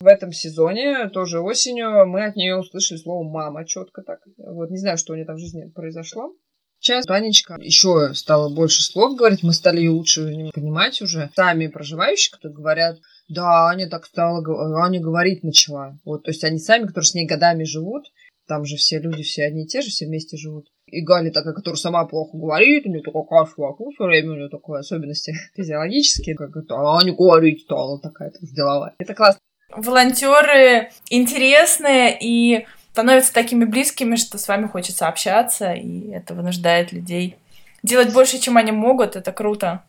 В 0.00 0.06
этом 0.06 0.32
сезоне, 0.32 1.08
тоже 1.08 1.40
осенью, 1.40 2.06
мы 2.06 2.24
от 2.24 2.36
нее 2.36 2.56
услышали 2.56 2.98
слово 2.98 3.22
«мама» 3.28 3.64
четко 3.64 4.02
так. 4.02 4.20
Вот 4.36 4.70
не 4.70 4.78
знаю, 4.78 4.98
что 4.98 5.12
у 5.12 5.16
нее 5.16 5.24
там 5.24 5.36
в 5.36 5.40
жизни 5.40 5.70
произошло. 5.70 6.34
Сейчас 6.80 7.06
Танечка 7.06 7.56
еще 7.58 8.12
стала 8.12 8.54
больше 8.54 8.82
слов 8.82 9.16
говорить, 9.16 9.42
мы 9.42 9.54
стали 9.54 9.78
ее 9.78 9.90
лучше 9.90 10.50
понимать 10.52 11.00
уже. 11.00 11.30
Сами 11.34 11.68
проживающие, 11.68 12.36
кто 12.36 12.50
говорят, 12.50 12.98
да, 13.28 13.68
Аня 13.68 13.88
так 13.88 14.04
стала, 14.04 14.42
Аня 14.84 15.00
говорить 15.00 15.42
начала. 15.42 15.98
Вот, 16.04 16.24
то 16.24 16.30
есть 16.30 16.44
они 16.44 16.58
сами, 16.58 16.86
которые 16.86 17.06
с 17.06 17.14
ней 17.14 17.26
годами 17.26 17.64
живут, 17.64 18.04
там 18.46 18.66
же 18.66 18.76
все 18.76 18.98
люди, 18.98 19.22
все 19.22 19.44
одни 19.44 19.64
и 19.64 19.66
те 19.66 19.80
же, 19.80 19.88
все 19.88 20.04
вместе 20.04 20.36
живут. 20.36 20.66
И 20.94 21.02
Галя 21.02 21.30
такая, 21.32 21.54
которая 21.54 21.76
сама 21.76 22.04
плохо 22.04 22.36
говорит, 22.36 22.86
у 22.86 22.88
нее 22.88 23.02
такая 23.02 23.44
рту 23.44 23.90
все 23.90 24.04
время, 24.04 24.30
у 24.30 24.36
нее 24.36 24.48
такие 24.48 24.78
особенности 24.78 25.34
физиологические, 25.56 26.36
как 26.36 26.56
это, 26.56 26.76
а 26.76 27.02
не 27.04 27.10
говорить 27.10 27.62
стала 27.62 28.00
такая 28.00 28.30
тоже 28.30 28.52
деловая. 28.52 28.94
Это 28.98 29.14
классно. 29.14 29.40
Волонтеры 29.70 30.90
интересные 31.10 32.16
и 32.20 32.66
становятся 32.92 33.34
такими 33.34 33.64
близкими, 33.64 34.14
что 34.14 34.38
с 34.38 34.46
вами 34.46 34.68
хочется 34.68 35.08
общаться, 35.08 35.72
и 35.72 36.10
это 36.10 36.34
вынуждает 36.34 36.92
людей 36.92 37.36
делать 37.82 38.12
больше, 38.12 38.38
чем 38.38 38.56
они 38.56 38.70
могут. 38.70 39.16
Это 39.16 39.32
круто. 39.32 39.82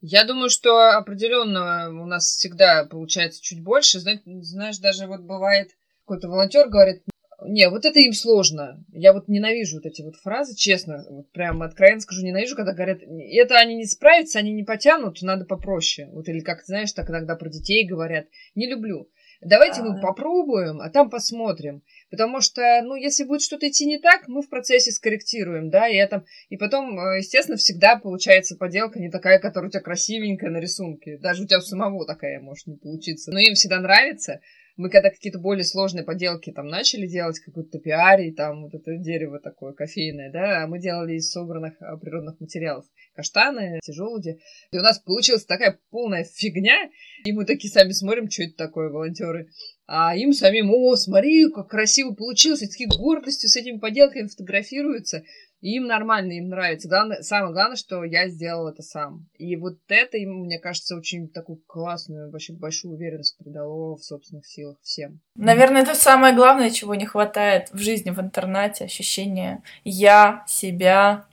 Я 0.00 0.24
думаю, 0.24 0.48
что 0.48 0.90
определенно 0.96 1.88
у 1.90 2.06
нас 2.06 2.24
всегда 2.26 2.84
получается 2.84 3.42
чуть 3.42 3.62
больше. 3.62 3.98
Знаешь, 3.98 4.78
даже 4.78 5.08
вот 5.08 5.22
бывает 5.22 5.70
какой-то 6.04 6.28
волонтер 6.28 6.68
говорит, 6.68 7.02
не, 7.42 7.68
вот 7.68 7.84
это 7.84 7.98
им 8.00 8.12
сложно. 8.12 8.82
Я 8.92 9.12
вот 9.12 9.28
ненавижу 9.28 9.76
вот 9.76 9.86
эти 9.86 10.02
вот 10.02 10.16
фразы, 10.16 10.56
честно, 10.56 11.04
вот 11.10 11.30
прям 11.32 11.62
откровенно 11.62 12.00
скажу, 12.00 12.24
ненавижу, 12.24 12.56
когда 12.56 12.72
говорят, 12.72 13.02
это 13.02 13.56
они 13.56 13.74
не 13.74 13.84
справятся, 13.84 14.38
они 14.38 14.52
не 14.52 14.64
потянут, 14.64 15.20
надо 15.22 15.44
попроще. 15.44 16.08
Вот 16.12 16.28
или 16.28 16.40
как, 16.40 16.64
знаешь, 16.64 16.92
так 16.92 17.10
иногда 17.10 17.36
про 17.36 17.50
детей 17.50 17.86
говорят. 17.86 18.26
Не 18.54 18.68
люблю. 18.68 19.10
Давайте 19.42 19.82
мы 19.82 20.00
попробуем, 20.00 20.80
а 20.80 20.88
там 20.88 21.10
посмотрим. 21.10 21.82
Потому 22.10 22.40
что, 22.40 22.80
ну, 22.82 22.94
если 22.94 23.24
будет 23.24 23.42
что-то 23.42 23.68
идти 23.68 23.84
не 23.84 23.98
так, 23.98 24.28
мы 24.28 24.40
в 24.40 24.48
процессе 24.48 24.90
скорректируем, 24.90 25.68
да, 25.70 25.88
и 25.88 25.96
это... 25.96 26.24
И 26.48 26.56
потом, 26.56 26.98
э, 26.98 27.18
естественно, 27.18 27.58
всегда 27.58 27.96
получается 27.96 28.56
поделка 28.56 28.98
не 28.98 29.10
такая, 29.10 29.38
которая 29.38 29.68
у 29.68 29.70
тебя 29.70 29.82
красивенькая 29.82 30.50
на 30.50 30.58
рисунке. 30.58 31.18
Даже 31.18 31.42
у 31.42 31.46
тебя 31.46 31.58
у 31.58 31.62
самого 31.62 32.06
такая 32.06 32.40
может 32.40 32.66
не 32.66 32.76
получиться. 32.76 33.30
Но 33.30 33.38
им 33.38 33.54
всегда 33.54 33.78
нравится. 33.78 34.40
Мы 34.76 34.90
когда 34.90 35.10
какие-то 35.10 35.38
более 35.38 35.64
сложные 35.64 36.04
поделки 36.04 36.52
там 36.52 36.68
начали 36.68 37.06
делать, 37.06 37.40
какой-то 37.40 37.70
топиарий, 37.70 38.32
там 38.32 38.64
вот 38.64 38.74
это 38.74 38.96
дерево 38.98 39.40
такое 39.40 39.72
кофейное, 39.72 40.30
да, 40.30 40.64
а 40.64 40.66
мы 40.66 40.78
делали 40.78 41.14
из 41.14 41.30
собранных 41.30 41.74
а, 41.80 41.96
природных 41.96 42.38
материалов. 42.40 42.84
Каштаны, 43.14 43.80
желуди. 43.88 44.38
И 44.70 44.78
у 44.78 44.82
нас 44.82 44.98
получилась 44.98 45.46
такая 45.46 45.78
полная 45.90 46.24
фигня, 46.24 46.90
и 47.24 47.32
мы 47.32 47.46
такие 47.46 47.72
сами 47.72 47.92
смотрим, 47.92 48.30
что 48.30 48.42
это 48.42 48.56
такое, 48.56 48.90
волонтеры. 48.90 49.48
А 49.86 50.16
им 50.16 50.32
самим, 50.32 50.70
о, 50.70 50.96
смотри, 50.96 51.50
как 51.50 51.68
красиво 51.68 52.12
получилось, 52.12 52.62
и 52.62 52.66
такие 52.66 52.88
гордостью 52.88 53.48
с 53.48 53.56
этими 53.56 53.78
поделками 53.78 54.26
фотографируются. 54.26 55.22
Им 55.66 55.88
нормально, 55.88 56.34
им 56.34 56.48
нравится. 56.48 56.88
Главное, 56.88 57.22
самое 57.22 57.52
главное, 57.52 57.76
что 57.76 58.04
я 58.04 58.28
сделал 58.28 58.68
это 58.68 58.84
сам. 58.84 59.26
И 59.36 59.56
вот 59.56 59.78
это 59.88 60.16
им, 60.16 60.44
мне 60.44 60.60
кажется, 60.60 60.94
очень 60.94 61.28
такую 61.28 61.58
классную, 61.66 62.30
вообще 62.30 62.52
большую 62.52 62.94
уверенность 62.94 63.36
придало 63.36 63.96
в 63.96 64.04
собственных 64.04 64.46
силах 64.46 64.76
всем. 64.82 65.18
Наверное, 65.34 65.82
это 65.82 65.96
самое 65.96 66.36
главное, 66.36 66.70
чего 66.70 66.94
не 66.94 67.04
хватает 67.04 67.68
в 67.72 67.78
жизни, 67.78 68.10
в 68.10 68.20
интернате. 68.20 68.84
Ощущение 68.84 69.64
я, 69.82 70.44
себя. 70.46 71.26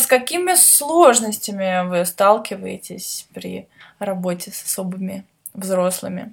С 0.00 0.06
какими 0.06 0.56
сложностями 0.56 1.88
вы 1.88 2.04
сталкиваетесь 2.04 3.28
при 3.32 3.68
работе 4.00 4.50
с 4.50 4.64
особыми 4.64 5.24
взрослыми? 5.54 6.32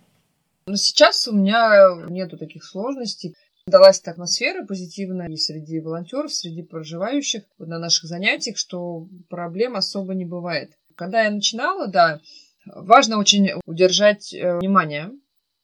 Но 0.65 0.75
сейчас 0.75 1.27
у 1.27 1.35
меня 1.35 2.07
нету 2.09 2.37
таких 2.37 2.63
сложностей 2.63 3.35
далась 3.67 3.99
эта 3.99 4.11
атмосфера 4.11 4.65
позитивная 4.65 5.27
и 5.27 5.37
среди 5.37 5.79
волонтеров, 5.79 6.33
среди 6.33 6.63
проживающих 6.63 7.43
на 7.57 7.79
наших 7.79 8.05
занятиях, 8.05 8.57
что 8.57 9.07
проблем 9.29 9.75
особо 9.75 10.13
не 10.13 10.25
бывает. 10.25 10.73
Когда 10.95 11.23
я 11.23 11.31
начинала, 11.31 11.87
да, 11.87 12.19
важно 12.65 13.17
очень 13.17 13.51
удержать 13.65 14.33
э, 14.33 14.59
внимание, 14.59 15.11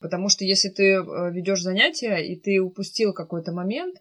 потому 0.00 0.28
что 0.28 0.44
если 0.44 0.68
ты 0.68 0.94
э, 0.94 1.30
ведешь 1.30 1.62
занятия 1.62 2.16
и 2.16 2.36
ты 2.36 2.60
упустил 2.60 3.12
какой-то 3.12 3.52
момент, 3.52 3.96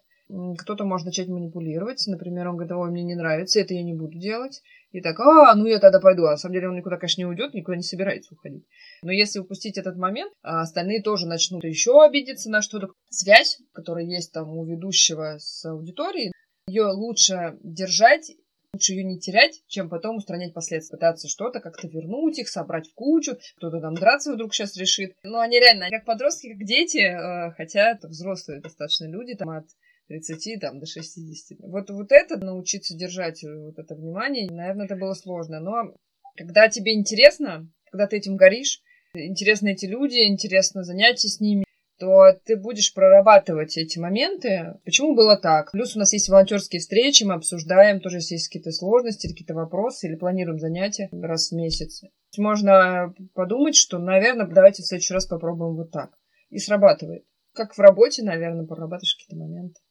кто-то 0.58 0.86
может 0.86 1.08
начать 1.08 1.28
манипулировать. 1.28 2.06
Например, 2.06 2.50
он 2.50 2.56
говорит, 2.56 2.72
ой, 2.72 2.92
мне 2.92 3.04
не 3.04 3.16
нравится, 3.16 3.60
это 3.60 3.74
я 3.74 3.82
не 3.82 3.96
буду 3.96 4.18
делать. 4.18 4.62
И 4.92 5.02
так, 5.02 5.20
а, 5.20 5.54
ну 5.56 5.66
я 5.66 5.80
тогда 5.80 6.00
пойду. 6.00 6.26
А 6.26 6.32
на 6.32 6.38
самом 6.38 6.54
деле 6.54 6.70
он 6.70 6.76
никуда, 6.76 6.98
конечно, 6.98 7.22
не 7.22 7.26
уйдет, 7.26 7.54
никуда 7.54 7.78
не 7.78 7.84
собирается 7.84 8.34
уходить. 8.34 8.66
Но 9.04 9.12
если 9.12 9.40
упустить 9.40 9.78
этот 9.78 9.98
момент, 9.98 10.34
а 10.42 10.62
остальные 10.62 11.04
тоже 11.04 11.28
начнут 11.28 11.64
еще 11.64 12.04
обидеться 12.04 12.50
на 12.50 12.62
что-то. 12.62 12.90
Связь, 13.10 13.60
которая 13.74 14.06
есть 14.06 14.32
там 14.32 14.50
у 14.50 14.66
ведущего 14.66 15.38
с 15.40 15.66
аудиторией, 15.66 16.32
ее 16.68 16.86
лучше 16.86 17.58
держать 17.64 18.32
Лучше 18.74 18.94
ее 18.94 19.04
не 19.04 19.20
терять, 19.20 19.64
чем 19.68 19.90
потом 19.90 20.18
устранять 20.18 20.54
последствия. 20.54 20.96
Пытаться 20.96 21.28
что-то 21.28 21.60
как-то 21.60 21.88
вернуть 21.88 22.38
их, 22.38 22.48
собрать 22.48 22.88
в 22.88 22.94
кучу. 22.94 23.36
Кто-то 23.58 23.82
там 23.82 23.96
драться 23.96 24.32
вдруг 24.32 24.54
сейчас 24.54 24.78
решит. 24.78 25.16
Но 25.24 25.40
они 25.40 25.60
реально, 25.60 25.90
как 25.90 26.06
подростки, 26.06 26.54
как 26.54 26.64
дети, 26.64 27.00
э, 27.00 27.52
хотя 27.58 27.92
это 27.92 28.08
взрослые 28.08 28.62
достаточно 28.62 29.06
люди, 29.06 29.34
там 29.34 29.50
от 29.50 29.66
30 30.10 30.60
там, 30.60 30.80
до 30.80 30.86
60. 30.86 31.60
Вот, 31.62 31.90
вот 31.90 32.12
это, 32.12 32.38
научиться 32.38 32.98
держать 32.98 33.44
э, 33.44 33.48
вот 33.48 33.78
это 33.78 33.96
внимание, 33.96 34.52
наверное, 34.52 34.86
это 34.86 34.96
было 34.96 35.14
сложно. 35.14 35.60
Но 35.60 35.94
когда 36.36 36.68
тебе 36.68 36.96
интересно, 36.96 37.72
когда 37.92 38.08
ты 38.08 38.18
этим 38.18 38.36
горишь, 38.36 38.82
интересны 39.14 39.74
эти 39.74 39.86
люди, 39.86 40.28
интересно 40.28 40.84
занятия 40.84 41.30
с 41.30 41.40
ними, 41.40 41.64
то 42.00 42.34
ты 42.46 42.56
будешь 42.56 42.94
прорабатывать 42.94 43.78
эти 43.78 44.00
моменты. 44.00 44.80
Почему 44.86 45.16
было 45.16 45.38
так? 45.38 45.72
Плюс 45.72 45.96
у 45.96 46.00
нас 46.00 46.14
есть 46.14 46.30
волонтерские 46.30 46.80
встречи, 46.80 47.26
мы 47.26 47.36
обсуждаем, 47.36 48.00
тоже 48.00 48.18
если 48.18 48.36
есть 48.36 48.48
какие-то 48.48 48.72
сложности, 48.72 49.28
какие-то 49.28 49.54
вопросы, 49.54 50.08
или 50.08 50.16
планируем 50.16 50.60
занятия 50.60 51.10
раз 51.12 51.52
в 51.52 51.56
месяц. 51.56 52.04
Можно 52.38 53.14
подумать, 53.34 53.76
что, 53.76 54.00
наверное, 54.00 54.48
давайте 54.48 54.82
в 54.82 54.86
следующий 54.86 55.14
раз 55.14 55.26
попробуем 55.26 55.76
вот 55.76 55.92
так. 55.92 56.12
И 56.50 56.58
срабатывает. 56.58 57.26
Как 57.54 57.74
в 57.74 57.80
работе, 57.80 58.24
наверное, 58.24 58.66
прорабатываешь 58.66 59.16
какие-то 59.16 59.36
моменты. 59.36 59.82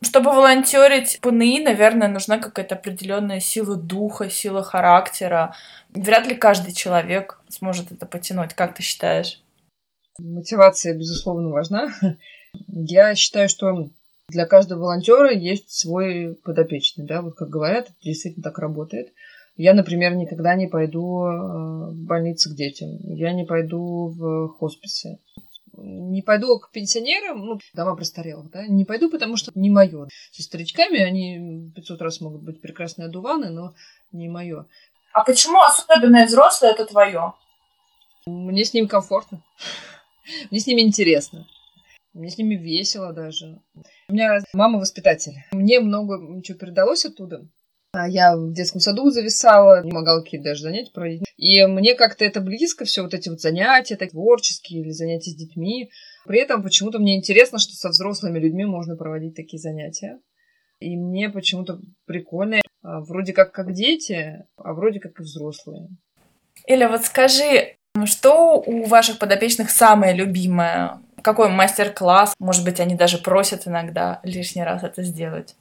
Чтобы 0.00 0.32
волонтерить 0.32 1.20
ПНИ, 1.20 1.60
наверное, 1.60 2.08
нужна 2.08 2.38
какая-то 2.38 2.74
определенная 2.74 3.40
сила 3.40 3.76
духа, 3.76 4.30
сила 4.30 4.62
характера. 4.62 5.54
Вряд 5.90 6.26
ли 6.26 6.34
каждый 6.34 6.72
человек 6.72 7.40
сможет 7.48 7.92
это 7.92 8.06
потянуть. 8.06 8.54
Как 8.54 8.74
ты 8.74 8.82
считаешь? 8.82 9.42
Мотивация, 10.18 10.94
безусловно, 10.94 11.50
важна. 11.50 11.88
Я 12.68 13.14
считаю, 13.14 13.48
что 13.48 13.88
для 14.28 14.46
каждого 14.46 14.80
волонтера 14.80 15.32
есть 15.32 15.70
свой 15.70 16.34
подопечный, 16.42 17.06
да, 17.06 17.22
вот 17.22 17.34
как 17.34 17.48
говорят, 17.48 17.86
это 17.86 17.96
действительно 18.02 18.42
так 18.42 18.58
работает. 18.58 19.12
Я, 19.56 19.74
например, 19.74 20.14
никогда 20.14 20.54
не 20.54 20.66
пойду 20.66 21.24
э, 21.24 21.90
в 21.90 22.04
больницы 22.06 22.50
к 22.50 22.56
детям, 22.56 22.98
я 23.02 23.32
не 23.32 23.44
пойду 23.44 24.08
в 24.08 24.48
хосписы 24.58 25.18
не 25.76 26.22
пойду 26.22 26.58
к 26.58 26.70
пенсионерам, 26.70 27.44
ну, 27.44 27.58
дома 27.74 27.96
престарелых, 27.96 28.50
да, 28.50 28.66
не 28.66 28.84
пойду, 28.84 29.10
потому 29.10 29.36
что 29.36 29.52
не 29.54 29.70
мое. 29.70 30.08
Со 30.30 30.42
старичками 30.42 31.00
они 31.00 31.70
500 31.74 32.02
раз 32.02 32.20
могут 32.20 32.42
быть 32.42 32.60
прекрасные 32.60 33.06
одуваны, 33.06 33.50
но 33.50 33.74
не 34.12 34.28
мое. 34.28 34.66
А 35.12 35.24
почему 35.24 35.60
особенное 35.60 36.26
взрослое 36.26 36.72
это 36.72 36.86
твое? 36.86 37.34
Мне 38.26 38.64
с 38.64 38.72
ним 38.72 38.88
комфортно. 38.88 39.42
Мне 40.50 40.60
с 40.60 40.66
ними 40.66 40.82
интересно. 40.82 41.46
Мне 42.12 42.30
с 42.30 42.38
ними 42.38 42.54
весело 42.54 43.12
даже. 43.12 43.60
У 44.08 44.12
меня 44.12 44.40
мама 44.52 44.78
воспитатель. 44.78 45.44
Мне 45.52 45.80
много 45.80 46.42
чего 46.42 46.58
передалось 46.58 47.04
оттуда. 47.04 47.46
А 47.94 48.08
я 48.08 48.34
в 48.36 48.54
детском 48.54 48.80
саду 48.80 49.10
зависала, 49.10 49.84
не 49.84 49.92
могла 49.92 50.22
какие-то 50.22 50.50
даже 50.50 50.62
занятия 50.62 50.90
проводить. 50.92 51.24
И 51.36 51.62
мне 51.66 51.94
как-то 51.94 52.24
это 52.24 52.40
близко, 52.40 52.86
все 52.86 53.02
вот 53.02 53.12
эти 53.12 53.28
вот 53.28 53.40
занятия, 53.40 53.96
так, 53.96 54.12
творческие 54.12 54.80
или 54.80 54.90
занятия 54.92 55.30
с 55.30 55.36
детьми. 55.36 55.90
При 56.24 56.40
этом 56.40 56.62
почему-то 56.62 56.98
мне 56.98 57.18
интересно, 57.18 57.58
что 57.58 57.74
со 57.74 57.90
взрослыми 57.90 58.38
людьми 58.38 58.64
можно 58.64 58.96
проводить 58.96 59.36
такие 59.36 59.60
занятия. 59.60 60.18
И 60.80 60.96
мне 60.96 61.28
почему-то 61.28 61.80
прикольно, 62.06 62.62
а, 62.82 63.00
вроде 63.00 63.34
как 63.34 63.52
как 63.52 63.72
дети, 63.74 64.46
а 64.56 64.72
вроде 64.72 64.98
как 64.98 65.20
и 65.20 65.22
взрослые. 65.22 65.88
Или 66.66 66.86
вот 66.86 67.04
скажи, 67.04 67.76
что 68.06 68.58
у 68.60 68.84
ваших 68.84 69.18
подопечных 69.18 69.70
самое 69.70 70.14
любимое? 70.14 70.98
Какой 71.22 71.50
мастер-класс? 71.50 72.34
Может 72.38 72.64
быть, 72.64 72.80
они 72.80 72.94
даже 72.94 73.18
просят 73.18 73.68
иногда 73.68 74.20
лишний 74.24 74.64
раз 74.64 74.82
это 74.82 75.02
сделать? 75.02 75.54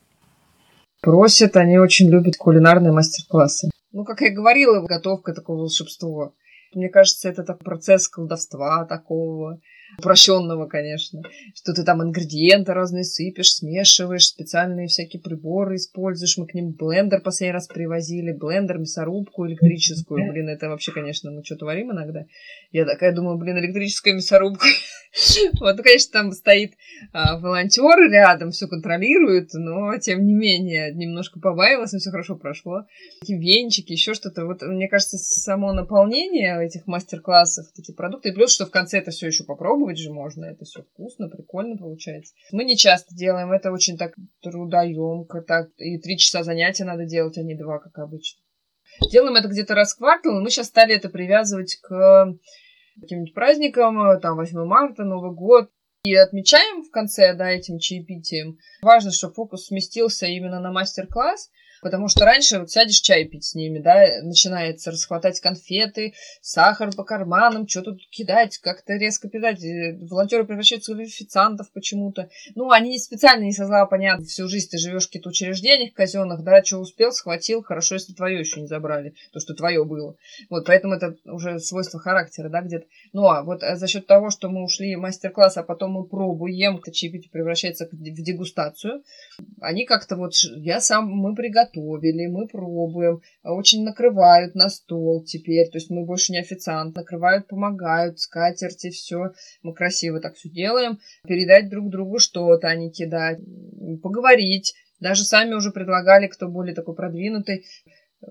Просят, 1.01 1.58
они 1.58 1.79
очень 1.79 2.10
любят 2.10 2.38
кулинарные 2.38 2.91
мастер-классы. 2.91 3.72
Ну, 3.91 4.05
как 4.05 4.22
я 4.22 4.31
говорила, 4.31 4.86
готовка 4.86 5.34
такого 5.34 5.62
волшебства. 5.62 6.31
Мне 6.74 6.89
кажется, 6.89 7.27
это 7.27 7.43
такой 7.43 7.65
процесс 7.65 8.08
колдовства 8.08 8.86
такого, 8.86 9.60
упрощенного, 9.98 10.67
конечно, 10.67 11.21
что 11.55 11.74
ты 11.74 11.83
там 11.83 12.01
ингредиенты 12.03 12.74
разные 12.74 13.03
сыпешь, 13.03 13.53
смешиваешь, 13.53 14.25
специальные 14.25 14.88
всякие 14.88 15.21
приборы 15.21 15.75
используешь. 15.75 16.38
Мы 16.38 16.48
к 16.48 16.53
ним 16.53 16.71
блендер 16.71 17.21
последний 17.21 17.53
раз 17.53 17.67
привозили, 17.67 18.31
блендер, 18.31 18.77
мясорубку 18.79 19.48
электрическую. 19.48 20.31
Блин, 20.31 20.50
это 20.50 20.69
вообще, 20.69 20.91
конечно, 20.91 21.31
мы 21.31 21.43
что 21.43 21.55
творим 21.55 21.91
иногда. 21.91 22.25
Я 22.71 22.86
такая 22.86 23.13
думаю, 23.13 23.38
блин, 23.38 23.57
электрическая 23.57 24.13
мясорубка. 24.13 24.65
Вот, 25.60 25.75
ну, 25.75 25.83
конечно, 25.83 26.12
там 26.13 26.31
стоит 26.31 26.74
а, 27.12 27.38
волонтер 27.38 28.10
рядом, 28.10 28.51
все 28.51 28.67
контролирует, 28.67 29.50
но 29.53 29.98
тем 29.98 30.25
не 30.25 30.33
менее, 30.33 30.93
немножко 30.93 31.39
побаивалась, 31.39 31.91
но 31.91 32.00
все 32.00 32.12
хорошо 32.12 32.36
прошло. 32.38 32.86
Такие 33.19 33.38
венчики, 33.38 33.91
еще 33.91 34.13
что-то. 34.13 34.45
Вот, 34.45 34.62
мне 34.62 34.88
кажется, 34.88 35.17
само 35.17 35.74
наполнение 35.74 36.65
этих 36.65 36.88
мастер-классов, 36.88 37.67
эти 37.77 37.91
продукты, 37.91 38.29
и 38.29 38.31
плюс, 38.31 38.53
что 38.53 38.65
в 38.65 38.71
конце 38.71 39.00
это 39.00 39.12
все 39.12 39.27
еще 39.27 39.43
попробовать, 39.43 39.80
попробовать 39.81 39.97
же 39.97 40.11
можно. 40.11 40.45
Это 40.45 40.65
все 40.65 40.83
вкусно, 40.83 41.29
прикольно 41.29 41.77
получается. 41.77 42.33
Мы 42.51 42.63
не 42.63 42.77
часто 42.77 43.15
делаем, 43.15 43.51
это 43.51 43.71
очень 43.71 43.97
так 43.97 44.13
трудоемко, 44.41 45.41
так 45.41 45.69
и 45.77 46.00
три 46.00 46.17
часа 46.17 46.43
занятия 46.43 46.85
надо 46.85 47.05
делать, 47.05 47.38
а 47.38 47.43
не 47.43 47.55
два, 47.55 47.79
как 47.79 47.97
обычно. 47.97 48.41
Делаем 49.11 49.35
это 49.35 49.47
где-то 49.47 49.73
раз 49.73 49.93
в 49.93 49.97
квартал, 49.97 50.39
и 50.39 50.43
мы 50.43 50.50
сейчас 50.50 50.67
стали 50.67 50.95
это 50.95 51.09
привязывать 51.09 51.77
к 51.81 52.35
каким-нибудь 53.00 53.33
праздникам, 53.33 54.19
там 54.21 54.35
8 54.35 54.65
марта, 54.65 55.03
Новый 55.03 55.33
год. 55.33 55.69
И 56.03 56.15
отмечаем 56.15 56.81
в 56.81 56.89
конце, 56.89 57.35
да, 57.35 57.51
этим 57.51 57.77
чаепитием. 57.77 58.57
Важно, 58.81 59.11
чтобы 59.11 59.35
фокус 59.35 59.67
сместился 59.67 60.25
именно 60.25 60.59
на 60.59 60.71
мастер-класс, 60.71 61.51
Потому 61.81 62.07
что 62.07 62.25
раньше 62.25 62.59
вот 62.59 62.69
сядешь 62.69 63.01
чай 63.01 63.25
пить 63.25 63.45
с 63.45 63.55
ними, 63.55 63.79
да, 63.79 64.21
начинается 64.21 64.91
расхватать 64.91 65.39
конфеты, 65.39 66.13
сахар 66.41 66.91
по 66.95 67.03
карманам, 67.03 67.67
что 67.67 67.81
тут 67.81 68.01
кидать, 68.09 68.59
как-то 68.59 68.93
резко 68.93 69.29
кидать. 69.29 69.59
Волонтеры 70.09 70.43
превращаются 70.43 70.93
в 70.93 71.00
официантов 71.00 71.71
почему-то. 71.73 72.29
Ну, 72.53 72.69
они 72.69 73.00
специально 73.00 73.43
не 73.43 73.51
со 73.51 73.65
зла, 73.65 73.85
понятно, 73.88 74.25
всю 74.25 74.47
жизнь 74.47 74.69
ты 74.69 74.77
живешь 74.77 75.05
в 75.05 75.07
каких-то 75.07 75.29
учреждениях 75.29 75.93
казенных, 75.93 76.43
да, 76.43 76.63
что 76.63 76.77
успел, 76.77 77.11
схватил, 77.11 77.63
хорошо, 77.63 77.95
если 77.95 78.13
твое 78.13 78.39
еще 78.39 78.61
не 78.61 78.67
забрали, 78.67 79.15
то, 79.33 79.39
что 79.39 79.55
твое 79.55 79.83
было. 79.83 80.15
Вот, 80.50 80.65
поэтому 80.67 80.93
это 80.93 81.15
уже 81.25 81.59
свойство 81.59 82.00
характера, 82.00 82.50
да, 82.50 82.61
где-то. 82.61 82.85
Ну, 83.13 83.25
а 83.25 83.41
вот 83.41 83.63
а 83.63 83.75
за 83.75 83.88
счет 83.88 84.05
того, 84.05 84.29
что 84.29 84.50
мы 84.50 84.63
ушли 84.63 84.95
мастер-класс, 84.95 85.57
а 85.57 85.63
потом 85.63 85.93
мы 85.93 86.03
пробуем, 86.03 86.79
чаепитие 86.91 87.31
превращается 87.31 87.88
в 87.91 87.95
дегустацию, 87.97 89.03
они 89.61 89.85
как-то 89.85 90.15
вот, 90.15 90.33
я 90.57 90.79
сам, 90.79 91.07
мы 91.07 91.33
приготовили 91.33 91.70
приготовили, 91.71 92.27
мы 92.27 92.47
пробуем, 92.47 93.21
очень 93.43 93.83
накрывают 93.83 94.55
на 94.55 94.69
стол 94.69 95.23
теперь, 95.23 95.69
то 95.69 95.77
есть 95.77 95.89
мы 95.89 96.05
больше 96.05 96.31
не 96.31 96.39
официант, 96.39 96.95
накрывают, 96.95 97.47
помогают, 97.47 98.19
скатерти, 98.19 98.89
все, 98.89 99.31
мы 99.63 99.73
красиво 99.73 100.19
так 100.19 100.35
все 100.35 100.49
делаем, 100.49 100.99
передать 101.27 101.69
друг 101.69 101.89
другу 101.89 102.19
что-то, 102.19 102.67
а 102.67 102.75
не 102.75 102.91
кидать, 102.91 103.39
поговорить, 104.01 104.75
даже 104.99 105.23
сами 105.23 105.53
уже 105.53 105.71
предлагали, 105.71 106.27
кто 106.27 106.47
более 106.47 106.75
такой 106.75 106.95
продвинутый, 106.95 107.65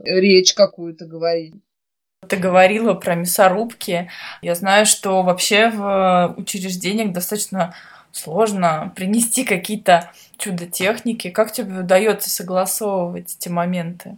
речь 0.04 0.54
какую-то 0.54 1.06
говорить. 1.06 1.54
Ты 2.28 2.36
говорила 2.36 2.92
про 2.94 3.14
мясорубки. 3.14 4.10
Я 4.42 4.54
знаю, 4.54 4.84
что 4.84 5.22
вообще 5.22 5.70
в 5.70 6.34
учреждениях 6.36 7.12
достаточно 7.12 7.74
сложно 8.12 8.92
принести 8.96 9.44
какие-то 9.44 10.10
чудо-техники. 10.36 11.30
Как 11.30 11.52
тебе 11.52 11.80
удается 11.80 12.30
согласовывать 12.30 13.36
эти 13.38 13.48
моменты? 13.48 14.16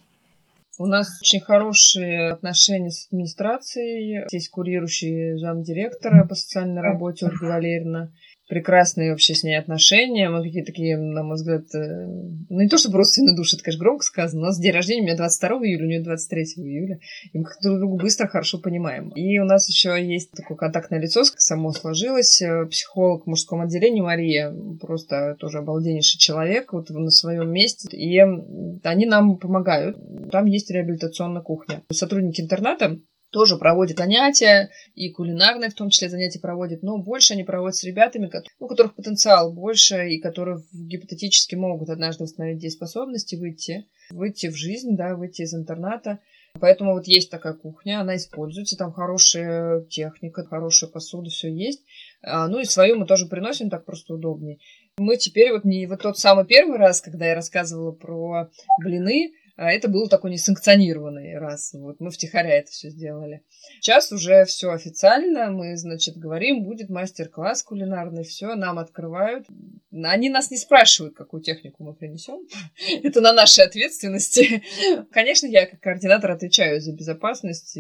У 0.79 0.87
нас 0.87 1.21
очень 1.21 1.41
хорошие 1.41 2.33
отношения 2.33 2.91
с 2.91 3.07
администрацией. 3.07 4.25
Здесь 4.29 4.49
курирующий 4.49 5.39
замдиректора 5.39 6.25
по 6.25 6.35
социальной 6.35 6.81
работе 6.81 7.27
Ольга 7.27 7.45
Валерьевна 7.45 8.09
прекрасные 8.49 9.11
вообще 9.11 9.35
с 9.35 9.43
ней 9.43 9.59
отношения. 9.59 10.29
Мы 10.29 10.43
какие-то 10.43 10.73
такие, 10.73 10.97
на 10.97 11.23
мой 11.23 11.37
взгляд, 11.37 11.63
э, 11.75 12.07
ну 12.49 12.61
не 12.61 12.69
то 12.69 12.79
чтобы 12.79 12.99
родственные 12.99 13.37
души, 13.37 13.57
это, 13.57 13.65
конечно, 13.65 13.83
громко 13.83 14.05
сказано. 14.05 14.43
У 14.43 14.45
нас 14.47 14.59
день 14.59 14.73
рождения 14.73 15.03
у 15.03 15.05
меня 15.05 15.17
22 15.17 15.49
июля, 15.59 15.85
у 15.85 15.89
нее 15.89 16.03
23 16.03 16.43
июля. 16.57 16.99
И 17.33 17.39
мы 17.39 17.45
друг 17.63 17.79
друга 17.79 18.03
быстро, 18.03 18.29
хорошо 18.29 18.59
понимаем. 18.59 19.11
И 19.11 19.39
у 19.39 19.45
нас 19.45 19.69
еще 19.69 19.97
есть 20.05 20.33
такое 20.33 20.57
контактное 20.57 21.01
лицо, 21.01 21.23
само 21.25 21.73
сложилось. 21.73 22.43
Э, 22.43 22.67
психолог 22.67 23.25
в 23.25 23.27
мужском 23.29 23.61
отделении 23.61 24.01
Мария, 24.01 24.53
просто 24.81 25.37
тоже 25.39 25.59
обалденнейший 25.59 26.19
человек, 26.19 26.73
вот 26.73 26.91
на 26.91 27.11
своем 27.11 27.51
месте. 27.51 27.97
И 27.97 28.19
они 28.19 29.07
нам 29.07 29.39
помогают. 29.39 29.97
Там 30.31 30.47
есть 30.47 30.71
реабилитационная 30.71 31.43
кухня. 31.43 31.83
Сотрудники 31.91 32.41
интерната 32.41 32.99
тоже 33.33 33.57
проводят 33.57 33.99
занятия, 33.99 34.71
и 34.95 35.11
кулинарные 35.11 35.71
в 35.71 35.75
том 35.75 35.91
числе 35.91 36.09
занятия 36.09 36.39
проводят, 36.39 36.83
но 36.83 36.99
больше 36.99 37.33
они 37.33 37.43
проводят 37.43 37.77
с 37.77 37.85
ребятами, 37.85 38.31
у 38.61 38.69
которых 38.69 38.95
потенциал 38.95 39.53
больше, 39.53 40.11
и 40.11 40.21
которые 40.21 40.63
гипотетически 40.73 41.55
могут 41.55 41.89
однажды 41.89 42.25
восстановить 42.25 42.59
дееспособности, 42.59 43.37
выйти, 43.37 43.87
выйти 44.11 44.49
в 44.49 44.55
жизнь, 44.55 44.97
да, 44.97 45.17
выйти 45.17 45.43
из 45.43 45.55
интерната. 45.55 46.21
Поэтому 46.61 46.93
вот 46.93 47.07
есть 47.07 47.31
такая 47.31 47.55
кухня, 47.55 48.01
она 48.01 48.17
используется, 48.17 48.77
там 48.77 48.93
хорошая 48.93 49.85
техника, 49.85 50.45
хорошая 50.45 50.91
посуда, 50.91 51.31
все 51.31 51.51
есть. 51.51 51.83
А, 52.23 52.47
ну 52.47 52.61
и 52.61 52.65
свою 52.65 52.97
мы 52.97 53.07
тоже 53.07 53.27
приносим, 53.27 53.71
так 53.71 53.87
просто 53.87 54.15
удобнее. 54.15 54.59
Мы 54.99 55.17
теперь 55.17 55.53
вот 55.53 55.65
не 55.65 55.87
вот 55.87 56.03
тот 56.03 56.19
самый 56.19 56.45
первый 56.45 56.77
раз, 56.77 57.01
когда 57.01 57.27
я 57.27 57.35
рассказывала 57.35 57.93
про 57.93 58.51
блины, 58.85 59.33
а 59.57 59.71
это 59.71 59.89
был 59.89 60.09
такой 60.09 60.31
несанкционированный 60.31 61.37
раз. 61.39 61.73
Вот 61.75 62.01
мы 62.01 62.11
втихаря 62.11 62.57
это 62.57 62.71
все 62.71 62.89
сделали. 62.89 63.43
Сейчас 63.81 64.11
уже 64.11 64.45
все 64.47 64.71
официально. 64.71 65.51
Мы, 65.51 65.77
значит, 65.77 66.17
говорим, 66.17 66.65
будет 66.65 66.89
мастер-класс 66.89 67.63
кулинарный, 67.63 68.25
все, 68.25 68.55
нам 68.55 68.79
открывают. 68.79 69.47
Они 69.93 70.31
нас 70.31 70.51
не 70.51 70.57
спрашивают, 70.57 71.15
какую 71.15 71.43
технику 71.43 71.85
мы 71.85 71.95
принесем. 71.95 72.41
это 73.03 73.21
на 73.21 73.35
нашей 73.35 73.65
ответственности. 73.65 74.63
Конечно, 75.11 75.47
я 75.47 75.67
как 75.67 75.81
координатор 75.81 76.31
отвечаю 76.31 76.81
за 76.81 76.93
безопасность. 76.95 77.77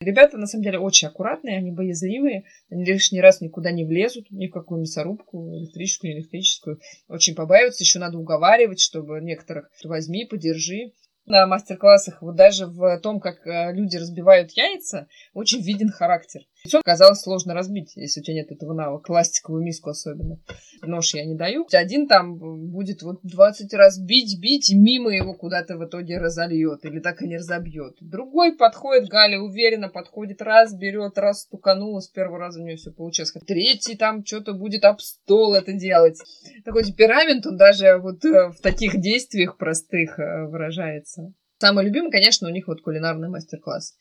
Ребята, 0.00 0.38
на 0.38 0.46
самом 0.46 0.64
деле, 0.64 0.78
очень 0.78 1.08
аккуратные, 1.08 1.58
они 1.58 1.70
боязливые. 1.70 2.44
Они 2.70 2.84
лишний 2.84 3.20
раз 3.20 3.42
никуда 3.42 3.72
не 3.72 3.84
влезут, 3.84 4.30
ни 4.30 4.46
в 4.46 4.52
какую 4.52 4.80
мясорубку, 4.80 5.54
электрическую, 5.54 6.14
не 6.14 6.20
электрическую. 6.20 6.80
Очень 7.08 7.34
побаиваются. 7.34 7.84
Еще 7.84 7.98
надо 7.98 8.16
уговаривать, 8.16 8.80
чтобы 8.80 9.20
некоторых 9.20 9.70
возьми, 9.84 10.24
подержи 10.24 10.92
на 11.30 11.46
мастер-классах, 11.46 12.20
вот 12.20 12.34
даже 12.34 12.66
в 12.66 12.98
том, 12.98 13.20
как 13.20 13.46
э, 13.46 13.72
люди 13.72 13.96
разбивают 13.96 14.50
яйца, 14.52 15.08
очень 15.32 15.62
виден 15.62 15.90
характер. 15.90 16.42
Яйцо 16.64 16.82
казалось 16.84 17.22
сложно 17.22 17.54
разбить, 17.54 17.92
если 17.96 18.20
у 18.20 18.22
тебя 18.22 18.36
нет 18.36 18.52
этого 18.52 18.74
навыка, 18.74 19.06
пластиковую 19.06 19.64
миску 19.64 19.90
особенно. 19.90 20.38
Нож 20.82 21.14
я 21.14 21.24
не 21.24 21.34
даю. 21.34 21.66
Один 21.72 22.06
там 22.06 22.36
будет 22.70 23.02
вот 23.02 23.20
20 23.22 23.72
раз 23.74 23.98
бить, 23.98 24.38
бить, 24.40 24.70
и 24.70 24.76
мимо 24.76 25.10
его 25.10 25.34
куда-то 25.34 25.78
в 25.78 25.84
итоге 25.86 26.18
разольет, 26.18 26.84
или 26.84 27.00
так 27.00 27.22
и 27.22 27.28
не 27.28 27.36
разобьет. 27.36 27.96
Другой 28.00 28.56
подходит, 28.56 29.08
Галя 29.08 29.40
уверенно 29.40 29.88
подходит, 29.88 30.42
раз 30.42 30.74
берет, 30.74 31.16
раз 31.16 31.42
стуканула, 31.42 32.00
с 32.00 32.08
первого 32.08 32.38
раза 32.38 32.60
у 32.60 32.64
нее 32.64 32.76
все 32.76 32.90
получилось. 32.90 33.32
Третий 33.46 33.96
там 33.96 34.24
что-то 34.24 34.52
будет 34.52 34.84
об 34.84 35.00
стол 35.00 35.54
это 35.54 35.72
делать. 35.72 36.18
Такой 36.64 36.84
темперамент, 36.84 37.46
он 37.46 37.56
даже 37.56 37.96
вот 37.96 38.24
э, 38.24 38.50
в 38.50 38.60
таких 38.60 39.00
действиях 39.00 39.56
простых 39.56 40.18
э, 40.18 40.46
выражается. 40.46 41.32
Самый 41.60 41.84
любимый, 41.84 42.10
конечно, 42.10 42.48
у 42.48 42.50
них 42.50 42.68
вот 42.68 42.80
кулинарный 42.80 43.28
мастер-класс. 43.28 43.94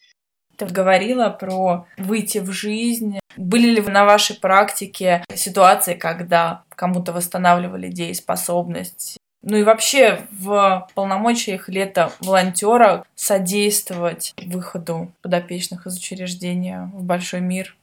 Ты 0.60 0.66
говорила 0.66 1.30
про 1.30 1.86
выйти 1.98 2.40
в 2.40 2.52
жизнь. 2.52 3.20
Были 3.38 3.72
ли 3.72 3.82
на 3.82 4.04
вашей 4.04 4.36
практике 4.36 5.24
ситуации, 5.34 5.94
когда 5.94 6.64
кому-то 6.76 7.14
восстанавливали 7.14 7.88
дееспособность? 7.88 9.18
Ну 9.42 9.56
и 9.56 9.64
вообще 9.64 10.20
в 10.32 10.90
полномочиях 10.96 11.70
ли 11.70 11.80
волонтера 12.20 13.06
содействовать 13.16 14.34
выходу 14.46 15.14
подопечных 15.22 15.88
из 15.88 15.98
учреждения 15.98 16.92
в 16.94 17.04
большой 17.04 17.40
мир? 17.40 17.78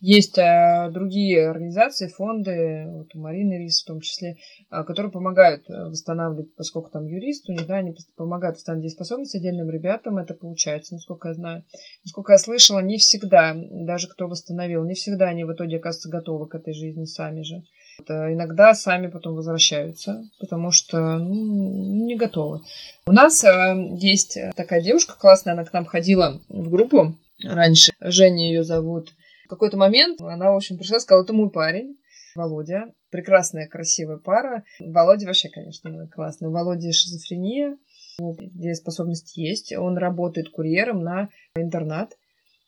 Есть 0.00 0.38
а, 0.38 0.88
другие 0.88 1.50
организации, 1.50 2.08
фонды, 2.08 2.86
вот 2.88 3.14
у 3.14 3.18
Марины 3.18 3.58
Рис 3.58 3.82
в 3.82 3.86
том 3.86 4.00
числе, 4.00 4.38
а, 4.70 4.82
которые 4.82 5.12
помогают 5.12 5.68
э, 5.68 5.88
восстанавливать, 5.88 6.54
поскольку 6.56 6.88
там 6.90 7.06
юрист, 7.06 7.50
у 7.50 7.52
них, 7.52 7.66
да, 7.66 7.76
они 7.76 7.94
помогают 8.16 8.56
восстанавливать 8.56 8.88
дееспособность 8.88 9.34
отдельным 9.34 9.68
ребятам, 9.68 10.16
это 10.16 10.32
получается, 10.32 10.94
насколько 10.94 11.28
я 11.28 11.34
знаю. 11.34 11.64
Насколько 12.02 12.32
я 12.32 12.38
слышала, 12.38 12.78
не 12.78 12.96
всегда, 12.96 13.54
даже 13.54 14.08
кто 14.08 14.26
восстановил, 14.26 14.84
не 14.84 14.94
всегда 14.94 15.26
они 15.26 15.44
в 15.44 15.52
итоге 15.52 15.76
оказываются 15.76 16.08
готовы 16.08 16.48
к 16.48 16.54
этой 16.54 16.72
жизни 16.72 17.04
сами 17.04 17.42
же. 17.42 17.62
Это 17.98 18.32
иногда 18.32 18.72
сами 18.72 19.08
потом 19.08 19.34
возвращаются, 19.34 20.24
потому 20.38 20.70
что 20.70 21.18
ну, 21.18 22.06
не 22.06 22.16
готовы. 22.16 22.60
У 23.06 23.12
нас 23.12 23.44
а, 23.44 23.74
есть 23.74 24.38
такая 24.56 24.80
девушка 24.80 25.14
классная, 25.18 25.52
она 25.52 25.66
к 25.66 25.72
нам 25.74 25.84
ходила 25.84 26.40
в 26.48 26.70
группу 26.70 27.16
раньше, 27.44 27.92
Женя 28.00 28.48
ее 28.48 28.64
зовут, 28.64 29.10
какой-то 29.50 29.76
момент 29.76 30.20
она, 30.20 30.52
в 30.52 30.56
общем, 30.56 30.78
пришла 30.78 30.96
и 30.96 31.00
сказала, 31.00 31.24
это 31.24 31.32
мой 31.32 31.50
парень, 31.50 31.96
Володя. 32.34 32.92
Прекрасная, 33.10 33.68
красивая 33.68 34.18
пара. 34.18 34.64
Володя 34.78 35.26
вообще, 35.26 35.48
конечно, 35.48 36.08
классный. 36.08 36.48
У 36.48 36.52
Володи 36.52 36.92
шизофрения, 36.92 37.76
где 38.18 38.74
способности 38.74 39.40
есть. 39.40 39.72
Он 39.76 39.96
работает 39.96 40.50
курьером 40.50 41.02
на 41.02 41.28
интернат. 41.56 42.16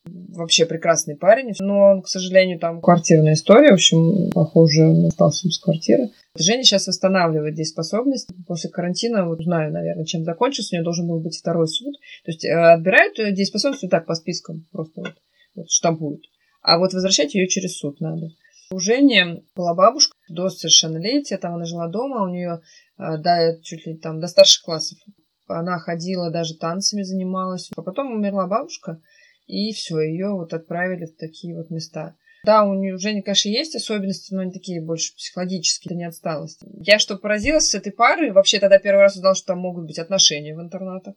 Вообще 0.04 0.66
прекрасный 0.66 1.14
парень, 1.14 1.52
но 1.60 1.92
он, 1.92 2.02
к 2.02 2.08
сожалению, 2.08 2.58
там 2.58 2.80
квартирная 2.80 3.34
история, 3.34 3.70
в 3.70 3.74
общем, 3.74 4.32
похоже, 4.32 4.88
он 4.88 5.06
остался 5.06 5.48
с 5.48 5.60
квартиры. 5.60 6.10
Женя 6.36 6.64
сейчас 6.64 6.88
восстанавливает 6.88 7.54
здесь 7.54 7.68
способность. 7.68 8.28
После 8.48 8.68
карантина, 8.68 9.28
вот 9.28 9.44
знаю, 9.44 9.72
наверное, 9.72 10.04
чем 10.04 10.24
закончился, 10.24 10.74
у 10.74 10.76
нее 10.76 10.84
должен 10.84 11.06
был 11.06 11.20
быть 11.20 11.38
второй 11.38 11.68
суд. 11.68 11.94
То 12.24 12.32
есть 12.32 12.44
э, 12.44 12.50
отбирают 12.50 13.14
дееспособность 13.14 13.84
вот 13.84 13.92
так 13.92 14.06
по 14.06 14.16
спискам, 14.16 14.66
просто 14.72 15.02
вот, 15.02 15.14
вот 15.54 15.70
штампуют. 15.70 16.24
А 16.62 16.78
вот 16.78 16.94
возвращать 16.94 17.34
ее 17.34 17.48
через 17.48 17.76
суд 17.76 18.00
надо. 18.00 18.28
У 18.70 18.78
Жени 18.78 19.44
была 19.54 19.74
бабушка 19.74 20.16
до 20.28 20.48
совершеннолетия, 20.48 21.36
там 21.36 21.54
она 21.56 21.64
жила 21.66 21.88
дома, 21.88 22.22
у 22.22 22.28
нее 22.28 22.62
э, 22.98 23.18
до, 23.18 23.60
чуть 23.62 23.86
ли 23.86 23.96
там 23.98 24.20
до 24.20 24.28
старших 24.28 24.62
классов. 24.62 24.98
Она 25.46 25.78
ходила, 25.78 26.30
даже 26.30 26.56
танцами 26.56 27.02
занималась. 27.02 27.70
А 27.76 27.82
потом 27.82 28.12
умерла 28.12 28.46
бабушка, 28.46 29.02
и 29.46 29.72
все, 29.72 30.00
ее 30.00 30.30
вот 30.30 30.54
отправили 30.54 31.04
в 31.04 31.16
такие 31.16 31.54
вот 31.54 31.68
места. 31.70 32.16
Да, 32.44 32.64
у 32.64 32.74
нее 32.74 32.94
уже, 32.94 33.20
конечно, 33.20 33.50
есть 33.50 33.76
особенности, 33.76 34.32
но 34.32 34.40
они 34.40 34.52
такие 34.52 34.80
больше 34.80 35.14
психологические, 35.14 35.90
это 35.90 35.98
не 35.98 36.08
отсталость. 36.08 36.60
Я 36.78 36.98
что 36.98 37.16
поразилась 37.16 37.68
с 37.68 37.74
этой 37.74 37.92
парой, 37.92 38.30
вообще 38.32 38.58
тогда 38.58 38.78
первый 38.78 39.00
раз 39.00 39.16
узнала, 39.16 39.34
что 39.34 39.48
там 39.48 39.58
могут 39.58 39.86
быть 39.86 39.98
отношения 39.98 40.56
в 40.56 40.60
интернатах 40.60 41.14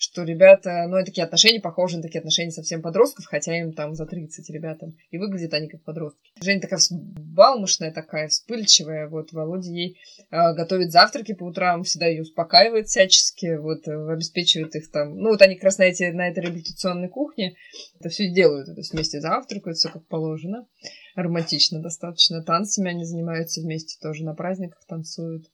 что 0.00 0.22
ребята, 0.22 0.86
ну, 0.88 1.04
такие 1.04 1.24
отношения 1.24 1.60
похожи 1.60 1.98
на 1.98 2.02
такие 2.02 2.20
отношения 2.20 2.50
совсем 2.50 2.80
подростков, 2.80 3.26
хотя 3.26 3.54
им 3.58 3.74
там 3.74 3.94
за 3.94 4.06
30 4.06 4.48
ребятам. 4.48 4.96
И 5.10 5.18
выглядят 5.18 5.52
они 5.52 5.68
как 5.68 5.84
подростки. 5.84 6.32
Женя 6.40 6.62
такая 6.62 6.80
балмошная 6.90 7.92
такая, 7.92 8.28
вспыльчивая. 8.28 9.08
Вот 9.08 9.32
Володя 9.32 9.68
ей 9.68 9.98
э, 10.30 10.54
готовит 10.54 10.90
завтраки 10.90 11.34
по 11.34 11.44
утрам, 11.44 11.82
всегда 11.82 12.06
ее 12.06 12.22
успокаивает 12.22 12.88
всячески, 12.88 13.58
вот 13.58 13.86
э, 13.88 14.10
обеспечивает 14.10 14.74
их 14.74 14.90
там. 14.90 15.18
Ну, 15.18 15.32
вот 15.32 15.42
они 15.42 15.56
как 15.56 15.64
раз 15.64 15.76
на, 15.76 15.82
эти, 15.82 16.04
на 16.04 16.28
этой 16.28 16.44
реабилитационной 16.44 17.10
кухне 17.10 17.56
это 17.98 18.08
все 18.08 18.30
делают. 18.30 18.68
То 18.68 18.80
есть 18.80 18.94
вместе 18.94 19.20
завтракают, 19.20 19.76
все 19.76 19.90
как 19.90 20.06
положено. 20.06 20.66
Романтично 21.14 21.82
достаточно. 21.82 22.42
Танцами 22.42 22.88
они 22.88 23.04
занимаются 23.04 23.60
вместе 23.60 23.98
тоже, 24.00 24.24
на 24.24 24.32
праздниках 24.34 24.82
танцуют. 24.88 25.44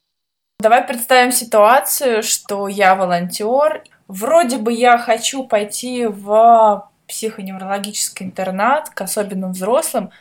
Давай 0.59 0.85
представим 0.85 1.31
ситуацию, 1.31 2.23
что 2.23 2.67
я 2.67 2.95
волонтер, 2.95 3.83
Вроде 4.07 4.57
бы 4.57 4.71
я 4.71 4.97
хочу 4.97 5.45
пойти 5.45 6.05
в 6.05 6.89
психоневрологический 7.07 8.25
интернат 8.25 8.89
к 8.89 9.01
особенным 9.01 9.51
взрослым, 9.51 10.11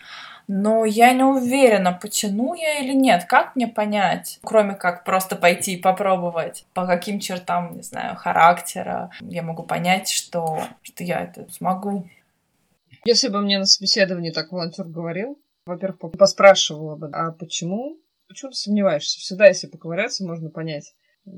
но 0.48 0.84
я 0.84 1.12
не 1.12 1.24
уверена, 1.24 1.92
потяну 1.92 2.54
я 2.54 2.78
или 2.80 2.92
нет. 2.92 3.24
Как 3.24 3.56
мне 3.56 3.66
понять, 3.66 4.38
кроме 4.44 4.74
как 4.74 5.04
просто 5.04 5.36
пойти 5.36 5.74
и 5.74 5.80
попробовать, 5.80 6.66
по 6.74 6.86
каким 6.86 7.20
чертам, 7.20 7.76
не 7.76 7.82
знаю, 7.82 8.16
характера 8.16 9.10
я 9.20 9.42
могу 9.42 9.62
понять, 9.62 10.08
что, 10.08 10.62
что 10.82 11.04
я 11.04 11.20
это 11.20 11.50
смогу. 11.52 12.08
Если 13.04 13.28
бы 13.28 13.40
мне 13.40 13.58
на 13.58 13.66
собеседовании 13.66 14.30
так 14.30 14.50
волонтер 14.50 14.86
говорил, 14.86 15.38
во-первых, 15.64 16.12
поспрашивала 16.12 16.96
бы, 16.96 17.10
а 17.12 17.32
почему? 17.32 17.96
Почему 18.28 18.50
ты 18.50 18.56
сомневаешься? 18.56 19.20
Всегда, 19.20 19.46
если 19.46 19.66
поковыряться, 19.66 20.24
можно 20.24 20.50
понять, 20.50 20.94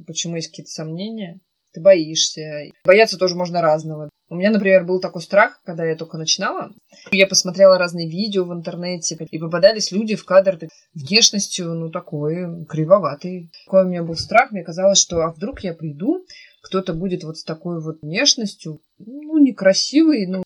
почему 0.06 0.36
есть 0.36 0.48
какие-то 0.48 0.70
сомнения 0.70 1.40
ты 1.72 1.80
боишься. 1.80 2.70
Бояться 2.84 3.18
тоже 3.18 3.34
можно 3.34 3.60
разного. 3.60 4.08
У 4.30 4.34
меня, 4.34 4.50
например, 4.50 4.84
был 4.84 5.00
такой 5.00 5.22
страх, 5.22 5.60
когда 5.64 5.86
я 5.86 5.96
только 5.96 6.18
начинала. 6.18 6.70
Я 7.10 7.26
посмотрела 7.26 7.78
разные 7.78 8.08
видео 8.08 8.44
в 8.44 8.52
интернете, 8.52 9.16
и 9.30 9.38
попадались 9.38 9.90
люди 9.90 10.16
в 10.16 10.24
кадр 10.24 10.58
внешностью, 10.94 11.72
ну, 11.74 11.90
такой 11.90 12.66
кривоватый. 12.66 13.50
Такой 13.64 13.84
у 13.84 13.88
меня 13.88 14.02
был 14.02 14.16
страх. 14.16 14.50
Мне 14.50 14.64
казалось, 14.64 14.98
что 14.98 15.22
а 15.22 15.32
вдруг 15.32 15.60
я 15.60 15.72
приду, 15.72 16.26
кто-то 16.62 16.92
будет 16.92 17.24
вот 17.24 17.38
с 17.38 17.44
такой 17.44 17.80
вот 17.80 18.02
внешностью, 18.02 18.82
ну, 18.98 19.38
некрасивый, 19.38 20.26
ну, 20.26 20.42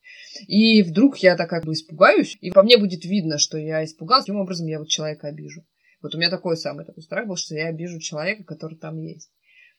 и 0.47 0.83
вдруг 0.83 1.19
я 1.19 1.37
так 1.37 1.51
как 1.51 1.65
бы 1.65 1.73
испугаюсь, 1.73 2.37
и 2.41 2.51
по 2.51 2.63
мне 2.63 2.79
будет 2.79 3.05
видно, 3.05 3.39
что 3.39 3.59
я 3.59 3.85
испугалась, 3.85 4.25
таким 4.25 4.41
образом 4.41 4.67
я 4.67 4.79
вот 4.79 4.89
человека 4.89 5.29
обижу. 5.29 5.65
Вот 6.03 6.15
у 6.15 6.19
меня 6.19 6.31
такой 6.31 6.57
самый 6.57 6.85
такой 6.85 7.03
страх 7.03 7.27
был, 7.27 7.37
что 7.37 7.55
я 7.55 7.69
обижу 7.69 8.01
человека, 8.01 8.45
который 8.45 8.77
там 8.77 8.99
есть. 8.99 9.31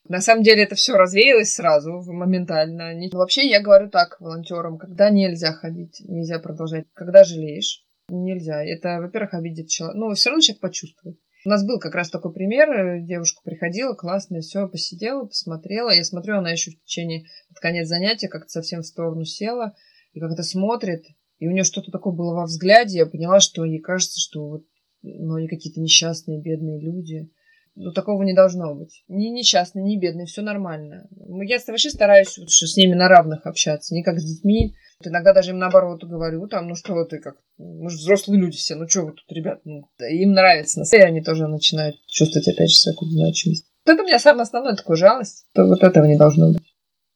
На 0.08 0.20
самом 0.20 0.44
деле 0.44 0.64
это 0.64 0.76
все 0.76 0.96
развеялось 0.98 1.54
сразу, 1.54 2.02
моментально. 2.12 2.94
Вообще 3.14 3.48
я 3.48 3.62
говорю 3.62 3.90
так 3.90 4.20
волонтерам, 4.20 4.78
когда 4.78 5.10
нельзя 5.10 5.54
ходить, 5.54 6.02
нельзя 6.06 6.40
продолжать, 6.40 6.86
когда 6.94 7.24
жалеешь, 7.24 7.86
нельзя. 8.10 8.64
Это, 8.64 9.00
во-первых, 9.00 9.34
обидит 9.34 9.70
человека. 9.70 9.98
Ну, 9.98 10.14
все 10.14 10.30
равно 10.30 10.42
человек 10.42 10.62
почувствует. 10.62 11.20
У 11.46 11.50
нас 11.50 11.66
был 11.66 11.80
как 11.80 11.96
раз 11.96 12.10
такой 12.10 12.34
пример. 12.34 13.02
Девушка 13.02 13.42
приходила, 13.44 13.94
классная, 13.94 14.42
все, 14.42 14.68
посидела, 14.68 15.26
посмотрела. 15.26 15.90
Я 15.90 16.04
смотрю, 16.04 16.38
она 16.38 16.52
еще 16.52 16.72
в 16.72 16.84
течение, 16.84 17.26
под 17.50 17.60
конец 17.60 17.88
занятия, 17.88 18.30
как-то 18.30 18.50
совсем 18.50 18.82
в 18.82 18.86
сторону 18.86 19.26
села 19.26 19.74
и 20.14 20.20
как-то 20.20 20.44
смотрит. 20.44 21.06
И 21.40 21.48
у 21.48 21.52
нее 21.52 21.64
что-то 21.64 21.92
такое 21.92 22.14
было 22.14 22.34
во 22.34 22.46
взгляде. 22.46 23.00
Я 23.00 23.06
поняла, 23.06 23.40
что 23.40 23.66
ей 23.66 23.80
кажется, 23.80 24.20
что 24.20 24.48
вот, 24.48 24.64
ну, 25.04 25.36
они 25.36 25.48
какие-то 25.48 25.80
несчастные, 25.80 26.42
бедные 26.42 26.80
люди. 26.80 27.30
Ну, 27.76 27.92
такого 27.92 28.22
не 28.24 28.34
должно 28.34 28.76
быть. 28.76 29.04
Ни 29.08 29.28
несчастный, 29.28 29.82
ни 29.82 29.98
бедный, 29.98 30.26
все 30.26 30.42
нормально. 30.42 31.08
Я 31.44 31.60
вообще 31.68 31.90
стараюсь 31.90 32.30
что 32.30 32.68
с 32.68 32.78
ними 32.78 32.94
на 32.94 33.08
равных 33.08 33.46
общаться, 33.46 33.96
не 33.96 34.04
как 34.04 34.20
с 34.20 34.24
детьми. 34.24 34.76
Иногда 35.04 35.34
даже 35.34 35.52
им 35.52 35.58
наоборот 35.58 36.04
говорю, 36.04 36.48
там, 36.48 36.68
ну 36.68 36.76
что 36.76 37.04
ты 37.04 37.20
как, 37.20 37.36
мы 37.58 37.90
же 37.90 37.98
взрослые 37.98 38.40
люди 38.40 38.58
все, 38.58 38.76
ну 38.76 38.88
что 38.88 39.02
вы 39.02 39.12
тут, 39.12 39.26
ребят, 39.30 39.60
ну, 39.66 39.90
им 40.00 40.32
нравится. 40.32 40.84
И 40.90 41.02
они 41.02 41.22
тоже 41.22 41.48
начинают 41.48 41.98
чувствовать 42.08 42.48
опять 42.48 42.70
же 42.70 42.78
свою 42.78 42.98
значимость. 43.10 43.66
Вот 43.86 43.94
это 43.94 44.04
у 44.04 44.06
меня 44.06 44.20
самое 44.20 44.44
основное 44.44 44.76
такое 44.76 44.96
жалость, 44.96 45.48
то 45.54 45.66
вот 45.66 45.84
этого 45.84 46.06
не 46.06 46.18
должно 46.18 46.54
быть. 46.54 46.64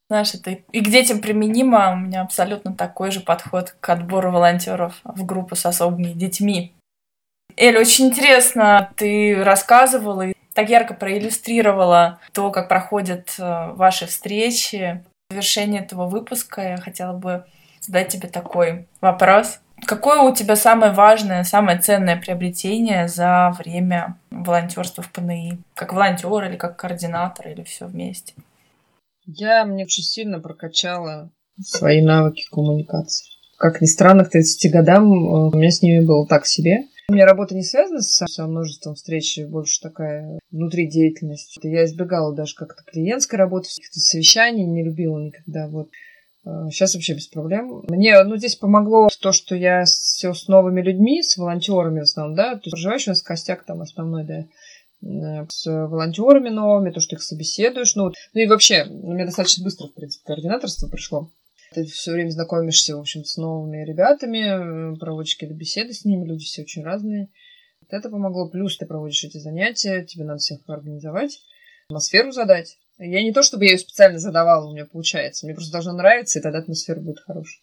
Знаешь, 0.10 0.34
это 0.34 0.52
и 0.52 0.82
к 0.82 0.90
детям 0.90 1.20
применимо. 1.20 1.94
У 1.94 1.98
меня 1.98 2.22
абсолютно 2.22 2.74
такой 2.74 3.12
же 3.12 3.20
подход 3.20 3.76
к 3.80 3.90
отбору 3.90 4.32
волонтеров 4.32 5.02
в 5.04 5.26
группу 5.26 5.56
с 5.56 5.66
особыми 5.66 6.14
детьми. 6.14 6.77
Эль, 7.58 7.76
очень 7.76 8.06
интересно, 8.06 8.92
ты 8.98 9.44
рассказывала, 9.44 10.32
так 10.54 10.70
ярко 10.70 10.94
проиллюстрировала 10.94 12.20
то, 12.32 12.52
как 12.52 12.70
проходят 12.70 13.34
э, 13.40 13.72
ваши 13.74 14.06
встречи. 14.06 15.04
В 15.30 15.34
завершении 15.34 15.80
этого 15.80 16.06
выпуска 16.08 16.62
я 16.62 16.78
хотела 16.78 17.14
бы 17.14 17.46
задать 17.82 18.10
тебе 18.10 18.28
такой 18.30 18.88
вопрос. 19.02 19.60
Какое 19.86 20.22
у 20.22 20.34
тебя 20.34 20.56
самое 20.56 20.92
важное, 20.92 21.44
самое 21.44 21.80
ценное 21.80 22.16
приобретение 22.16 23.08
за 23.08 23.54
время 23.58 24.18
волонтерства 24.30 25.02
в 25.04 25.12
ПНИ? 25.12 25.60
Как 25.74 25.94
волонтер 25.94 26.44
или 26.44 26.58
как 26.58 26.78
координатор, 26.78 27.48
или 27.48 27.64
все 27.64 27.88
вместе? 27.88 28.34
Я 29.26 29.66
мне 29.66 29.86
очень 29.86 30.04
сильно 30.04 30.40
прокачала 30.40 31.32
свои 31.60 32.04
навыки 32.04 32.46
коммуникации. 32.52 33.26
Как 33.58 33.82
ни 33.82 33.88
странно, 33.88 34.26
к 34.26 34.30
30 34.30 34.72
годам 34.72 35.12
э, 35.12 35.50
у 35.50 35.58
меня 35.58 35.72
с 35.72 35.82
ними 35.82 36.06
было 36.06 36.28
так 36.28 36.46
себе. 36.46 36.86
У 37.10 37.14
меня 37.14 37.26
работа 37.26 37.56
не 37.56 37.64
связана 37.64 38.02
с, 38.02 38.26
со 38.28 38.48
множеством 38.48 38.96
встреч, 38.96 39.40
больше 39.48 39.80
такая 39.80 40.40
внутри 40.52 40.90
деятельность. 40.90 41.58
Я 41.64 41.86
избегала 41.86 42.36
даже 42.36 42.54
как-то 42.56 42.84
клиентской 42.84 43.40
работы, 43.40 43.70
каких-то 43.70 44.02
совещаний, 44.02 44.66
не 44.66 44.84
любила 44.84 45.18
никогда. 45.18 45.70
Вот. 45.70 45.90
Сейчас 46.70 46.96
а, 46.96 46.98
вообще 46.98 47.14
без 47.14 47.28
проблем. 47.28 47.86
Мне, 47.88 48.22
ну, 48.24 48.36
здесь 48.36 48.58
помогло 48.58 49.08
то, 49.22 49.32
что 49.32 49.56
я 49.56 49.86
все 49.86 50.34
с 50.34 50.50
новыми 50.50 50.82
людьми, 50.82 51.24
с 51.24 51.38
волонтерами 51.38 52.00
в 52.00 52.04
основном, 52.04 52.36
да, 52.36 52.56
то 52.56 52.62
есть 52.66 52.72
проживаешь 52.72 53.08
у 53.08 53.12
нас 53.12 53.22
костяк 53.22 53.64
там 53.64 53.82
основной, 53.82 54.26
да, 54.26 54.46
э, 55.02 55.46
с 55.48 55.66
волонтерами 55.66 56.50
новыми, 56.50 56.92
то, 56.92 57.00
что 57.00 57.16
их 57.16 57.24
собеседуешь, 57.24 57.96
ну, 57.96 58.12
ну 58.34 58.42
и 58.42 58.48
вообще, 58.48 58.86
у 58.86 59.14
меня 59.14 59.26
достаточно 59.26 59.64
быстро, 59.64 59.88
в 59.88 59.94
принципе, 59.94 60.26
координаторство 60.26 60.90
пришло. 60.90 61.32
Ты 61.74 61.86
все 61.86 62.12
время 62.12 62.30
знакомишься, 62.30 62.96
в 62.96 63.00
общем, 63.00 63.26
с 63.26 63.38
новыми 63.38 63.84
ребятами, 63.84 64.94
э, 64.94 64.96
проводишь 64.98 65.36
какие-то 65.36 65.56
беседы 65.56 65.94
с 65.94 66.06
ними, 66.06 66.26
люди 66.26 66.46
все 66.46 66.62
очень 66.62 66.84
разные. 66.84 67.30
Вот 67.82 67.94
это 67.98 68.10
помогло. 68.10 68.50
Плюс 68.50 68.78
ты 68.78 68.86
проводишь 68.86 69.24
эти 69.24 69.38
занятия, 69.38 70.04
тебе 70.04 70.24
надо 70.24 70.40
всех 70.40 70.60
организовать, 70.68 71.40
атмосферу 71.90 72.32
задать. 72.32 72.78
Я 72.98 73.22
не 73.22 73.32
то, 73.32 73.44
чтобы 73.44 73.66
я 73.66 73.72
ее 73.72 73.78
специально 73.78 74.18
задавала, 74.18 74.68
у 74.68 74.74
меня 74.74 74.86
получается. 74.86 75.46
Мне 75.46 75.54
просто 75.54 75.72
должно 75.72 75.94
нравиться, 75.94 76.40
и 76.40 76.42
тогда 76.42 76.60
атмосфера 76.60 77.00
будет 77.00 77.20
хорошая. 77.20 77.62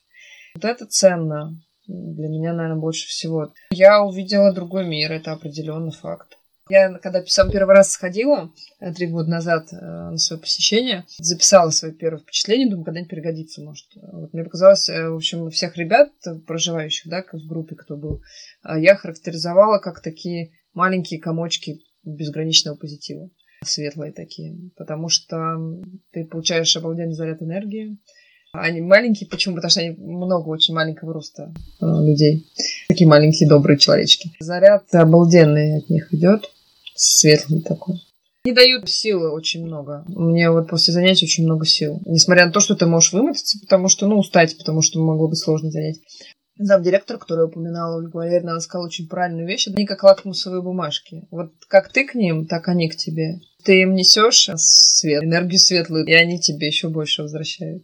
Вот 0.55 0.65
это 0.65 0.87
ценно 0.87 1.61
для 1.87 2.29
меня, 2.29 2.53
наверное, 2.53 2.81
больше 2.81 3.09
всего. 3.09 3.53
Я 3.71 4.03
увидела 4.03 4.53
другой 4.53 4.87
мир, 4.87 5.13
это 5.13 5.33
определенный 5.33 5.93
факт. 5.93 6.39
Я, 6.71 6.95
когда 6.95 7.23
сам 7.27 7.51
первый 7.51 7.75
раз 7.75 7.93
сходила, 7.93 8.51
э, 8.81 8.93
три 8.95 9.07
года 9.07 9.29
назад, 9.29 9.69
э, 9.71 9.77
на 9.77 10.17
свое 10.17 10.41
посещение, 10.41 11.05
записала 11.19 11.69
свои 11.69 11.93
первые 11.93 12.23
впечатления, 12.23 12.71
думаю, 12.71 12.87
когда-нибудь 12.87 13.11
пригодится, 13.11 13.61
может. 13.61 13.85
Вот 13.97 14.33
мне 14.33 14.45
показалось, 14.45 14.89
э, 14.89 15.11
в 15.11 15.17
общем, 15.17 15.51
всех 15.51 15.77
ребят, 15.77 16.11
проживающих, 16.47 17.11
да, 17.11 17.23
в 17.23 17.47
группе, 17.47 17.75
кто 17.77 17.99
был, 17.99 18.23
я 18.65 18.97
характеризовала 18.97 19.79
как 19.79 20.01
такие 20.01 20.53
маленькие 20.73 21.21
комочки 21.21 21.81
безграничного 22.03 22.77
позитива 22.77 23.29
светлые 23.63 24.13
такие, 24.13 24.71
потому 24.77 25.09
что 25.09 25.57
ты 26.13 26.25
получаешь 26.27 26.77
обалденный 26.77 27.15
заряд 27.15 27.43
энергии. 27.43 27.99
Они 28.53 28.83
маленькие, 28.83 29.29
почему? 29.29 29.57
Потому 29.57 29.71
что 29.71 29.81
они 29.81 29.91
много 29.97 30.49
очень 30.49 30.75
маленького 30.75 31.15
роста 31.15 31.53
людей. 31.81 32.47
Такие 32.89 33.09
маленькие 33.09 33.49
добрые 33.49 33.79
человечки. 33.79 34.31
Заряд 34.39 34.95
обалденный 34.95 35.79
от 35.79 35.89
них 35.89 36.13
идет 36.13 36.51
светлый 36.95 37.63
такой. 37.63 38.01
Не 38.45 38.53
дают 38.53 38.91
силы 38.91 39.33
очень 39.33 39.65
много. 39.65 40.05
Мне 40.07 40.51
вот 40.51 40.69
после 40.69 40.93
занятий 40.93 41.25
очень 41.25 41.45
много 41.45 41.65
сил. 41.65 42.03
Несмотря 42.05 42.47
на 42.47 42.53
то, 42.53 42.61
что 42.61 42.77
ты 42.77 42.85
можешь 42.85 43.13
вымотаться, 43.13 43.59
потому 43.61 43.89
что, 43.89 44.07
ну, 44.07 44.19
устать, 44.19 44.59
потому 44.59 44.83
что 44.83 45.01
могло 45.01 45.29
быть 45.29 45.39
сложно 45.39 45.71
занять. 45.71 46.01
Зам 46.59 46.83
директор, 46.83 47.19
который 47.19 47.47
упоминала 47.47 47.97
Ольга 47.97 48.17
Валерьевна, 48.17 48.53
она 48.53 48.61
сказала 48.61 48.87
очень 48.87 49.09
правильную 49.09 49.47
вещь. 49.47 49.67
Они 49.69 49.87
как 49.87 50.05
лакмусовые 50.05 50.63
бумажки. 50.63 51.27
Вот 51.31 51.53
как 51.69 51.91
ты 51.91 52.07
к 52.07 52.15
ним, 52.15 52.47
так 52.47 52.69
они 52.69 52.89
к 52.89 52.97
тебе. 52.97 53.41
Ты 53.65 53.81
им 53.81 53.95
несешь 53.95 54.51
свет, 54.57 55.25
энергию 55.25 55.59
светлую, 55.59 56.05
и 56.05 56.13
они 56.13 56.39
тебе 56.39 56.67
еще 56.67 56.91
больше 56.91 57.23
возвращают. 57.23 57.83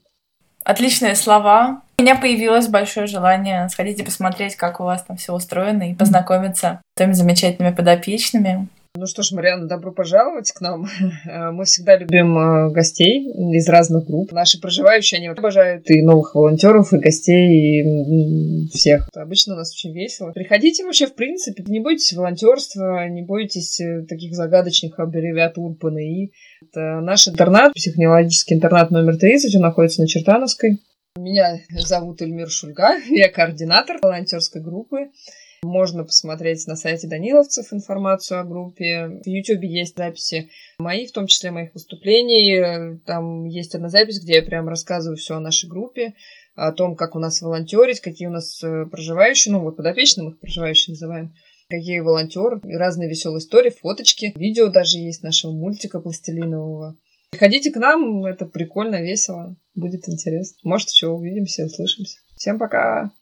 Отличные 0.63 1.17
слова. 1.17 1.83
У 1.99 2.03
меня 2.03 2.17
появилось 2.17 2.69
большое 2.69 3.07
желание 3.07 3.69
сходить 3.71 3.99
и 3.99 4.05
посмотреть, 4.05 4.57
как 4.57 4.79
у 4.79 4.85
вас 4.85 5.03
там 5.03 5.17
все 5.17 5.33
устроено, 5.33 5.91
и 5.91 5.95
познакомиться 5.95 6.83
с 6.95 6.99
теми 6.99 7.13
замечательными 7.13 7.75
подопечными. 7.75 8.69
Ну 9.01 9.07
что 9.07 9.23
ж, 9.23 9.33
Марианна, 9.33 9.67
добро 9.67 9.93
пожаловать 9.93 10.53
к 10.53 10.61
нам. 10.61 10.87
Мы 11.55 11.65
всегда 11.65 11.97
любим 11.97 12.37
э, 12.37 12.71
гостей 12.71 13.31
из 13.57 13.67
разных 13.67 14.05
групп. 14.05 14.31
Наши 14.31 14.61
проживающие, 14.61 15.17
они 15.17 15.29
обожают 15.29 15.89
и 15.89 16.03
новых 16.03 16.35
волонтеров, 16.35 16.93
и 16.93 16.99
гостей, 16.99 17.81
и 17.81 18.69
всех. 18.69 19.09
Обычно 19.15 19.55
у 19.55 19.57
нас 19.57 19.73
очень 19.73 19.95
весело. 19.95 20.33
Приходите 20.33 20.85
вообще, 20.85 21.07
в 21.07 21.15
принципе, 21.15 21.65
не 21.67 21.81
бойтесь 21.81 22.13
волонтерства, 22.13 23.09
не 23.09 23.23
бойтесь 23.23 23.81
э, 23.81 24.05
таких 24.07 24.35
загадочных 24.35 25.01
аббревиатур 25.01 25.79
ПНИ. 25.79 26.35
Это 26.61 27.01
наш 27.01 27.27
интернат, 27.27 27.73
психоневрологический 27.73 28.57
интернат 28.57 28.91
номер 28.91 29.17
30, 29.17 29.55
он 29.55 29.63
находится 29.63 30.03
на 30.03 30.09
Чертановской. 30.09 30.79
Меня 31.17 31.59
зовут 31.71 32.21
Эльмир 32.21 32.51
Шульга, 32.51 33.01
я 33.09 33.31
координатор 33.31 33.97
волонтерской 34.03 34.61
группы. 34.61 35.09
Можно 35.63 36.05
посмотреть 36.05 36.67
на 36.67 36.75
сайте 36.75 37.07
Даниловцев 37.07 37.73
информацию 37.73 38.41
о 38.41 38.45
группе. 38.45 39.21
В 39.25 39.29
YouTube 39.29 39.63
есть 39.65 39.97
записи 39.97 40.51
мои, 40.79 41.07
в 41.07 41.13
том 41.13 41.27
числе 41.27 41.51
моих 41.51 41.75
выступлений. 41.75 42.99
Там 43.05 43.45
есть 43.45 43.75
одна 43.75 43.91
запись, 43.91 44.23
где 44.23 44.37
я 44.37 44.43
прям 44.43 44.69
рассказываю 44.69 45.19
все 45.19 45.37
о 45.37 45.41
нашей 45.41 45.69
группе, 45.69 46.15
о 46.55 46.73
том, 46.73 46.97
как 46.97 47.15
у 47.15 47.19
нас 47.19 47.43
волонтерить, 47.43 48.01
какие 48.01 48.29
у 48.29 48.33
нас 48.33 48.63
э, 48.65 48.87
проживающие, 48.87 49.53
ну 49.53 49.61
вот 49.61 49.77
подопечные 49.77 50.25
мы 50.25 50.31
их 50.33 50.41
проживающие 50.41 50.95
называем, 50.95 51.35
какие 51.69 52.01
волонтеры, 52.01 52.61
разные 52.65 53.09
веселые 53.09 53.39
истории, 53.39 53.71
фоточки, 53.71 54.33
видео 54.37 54.69
даже 54.69 54.99
есть 54.99 55.23
нашего 55.23 55.53
мультика 55.53 56.01
пластилинового. 56.01 56.97
Приходите 57.31 57.71
к 57.71 57.77
нам, 57.77 58.25
это 58.25 58.47
прикольно, 58.47 59.01
весело, 59.01 59.57
будет 59.75 60.09
интересно. 60.09 60.57
Может, 60.65 60.91
еще 60.91 61.09
увидимся, 61.09 61.67
услышимся. 61.67 62.19
Всем 62.37 62.59
пока! 62.59 63.13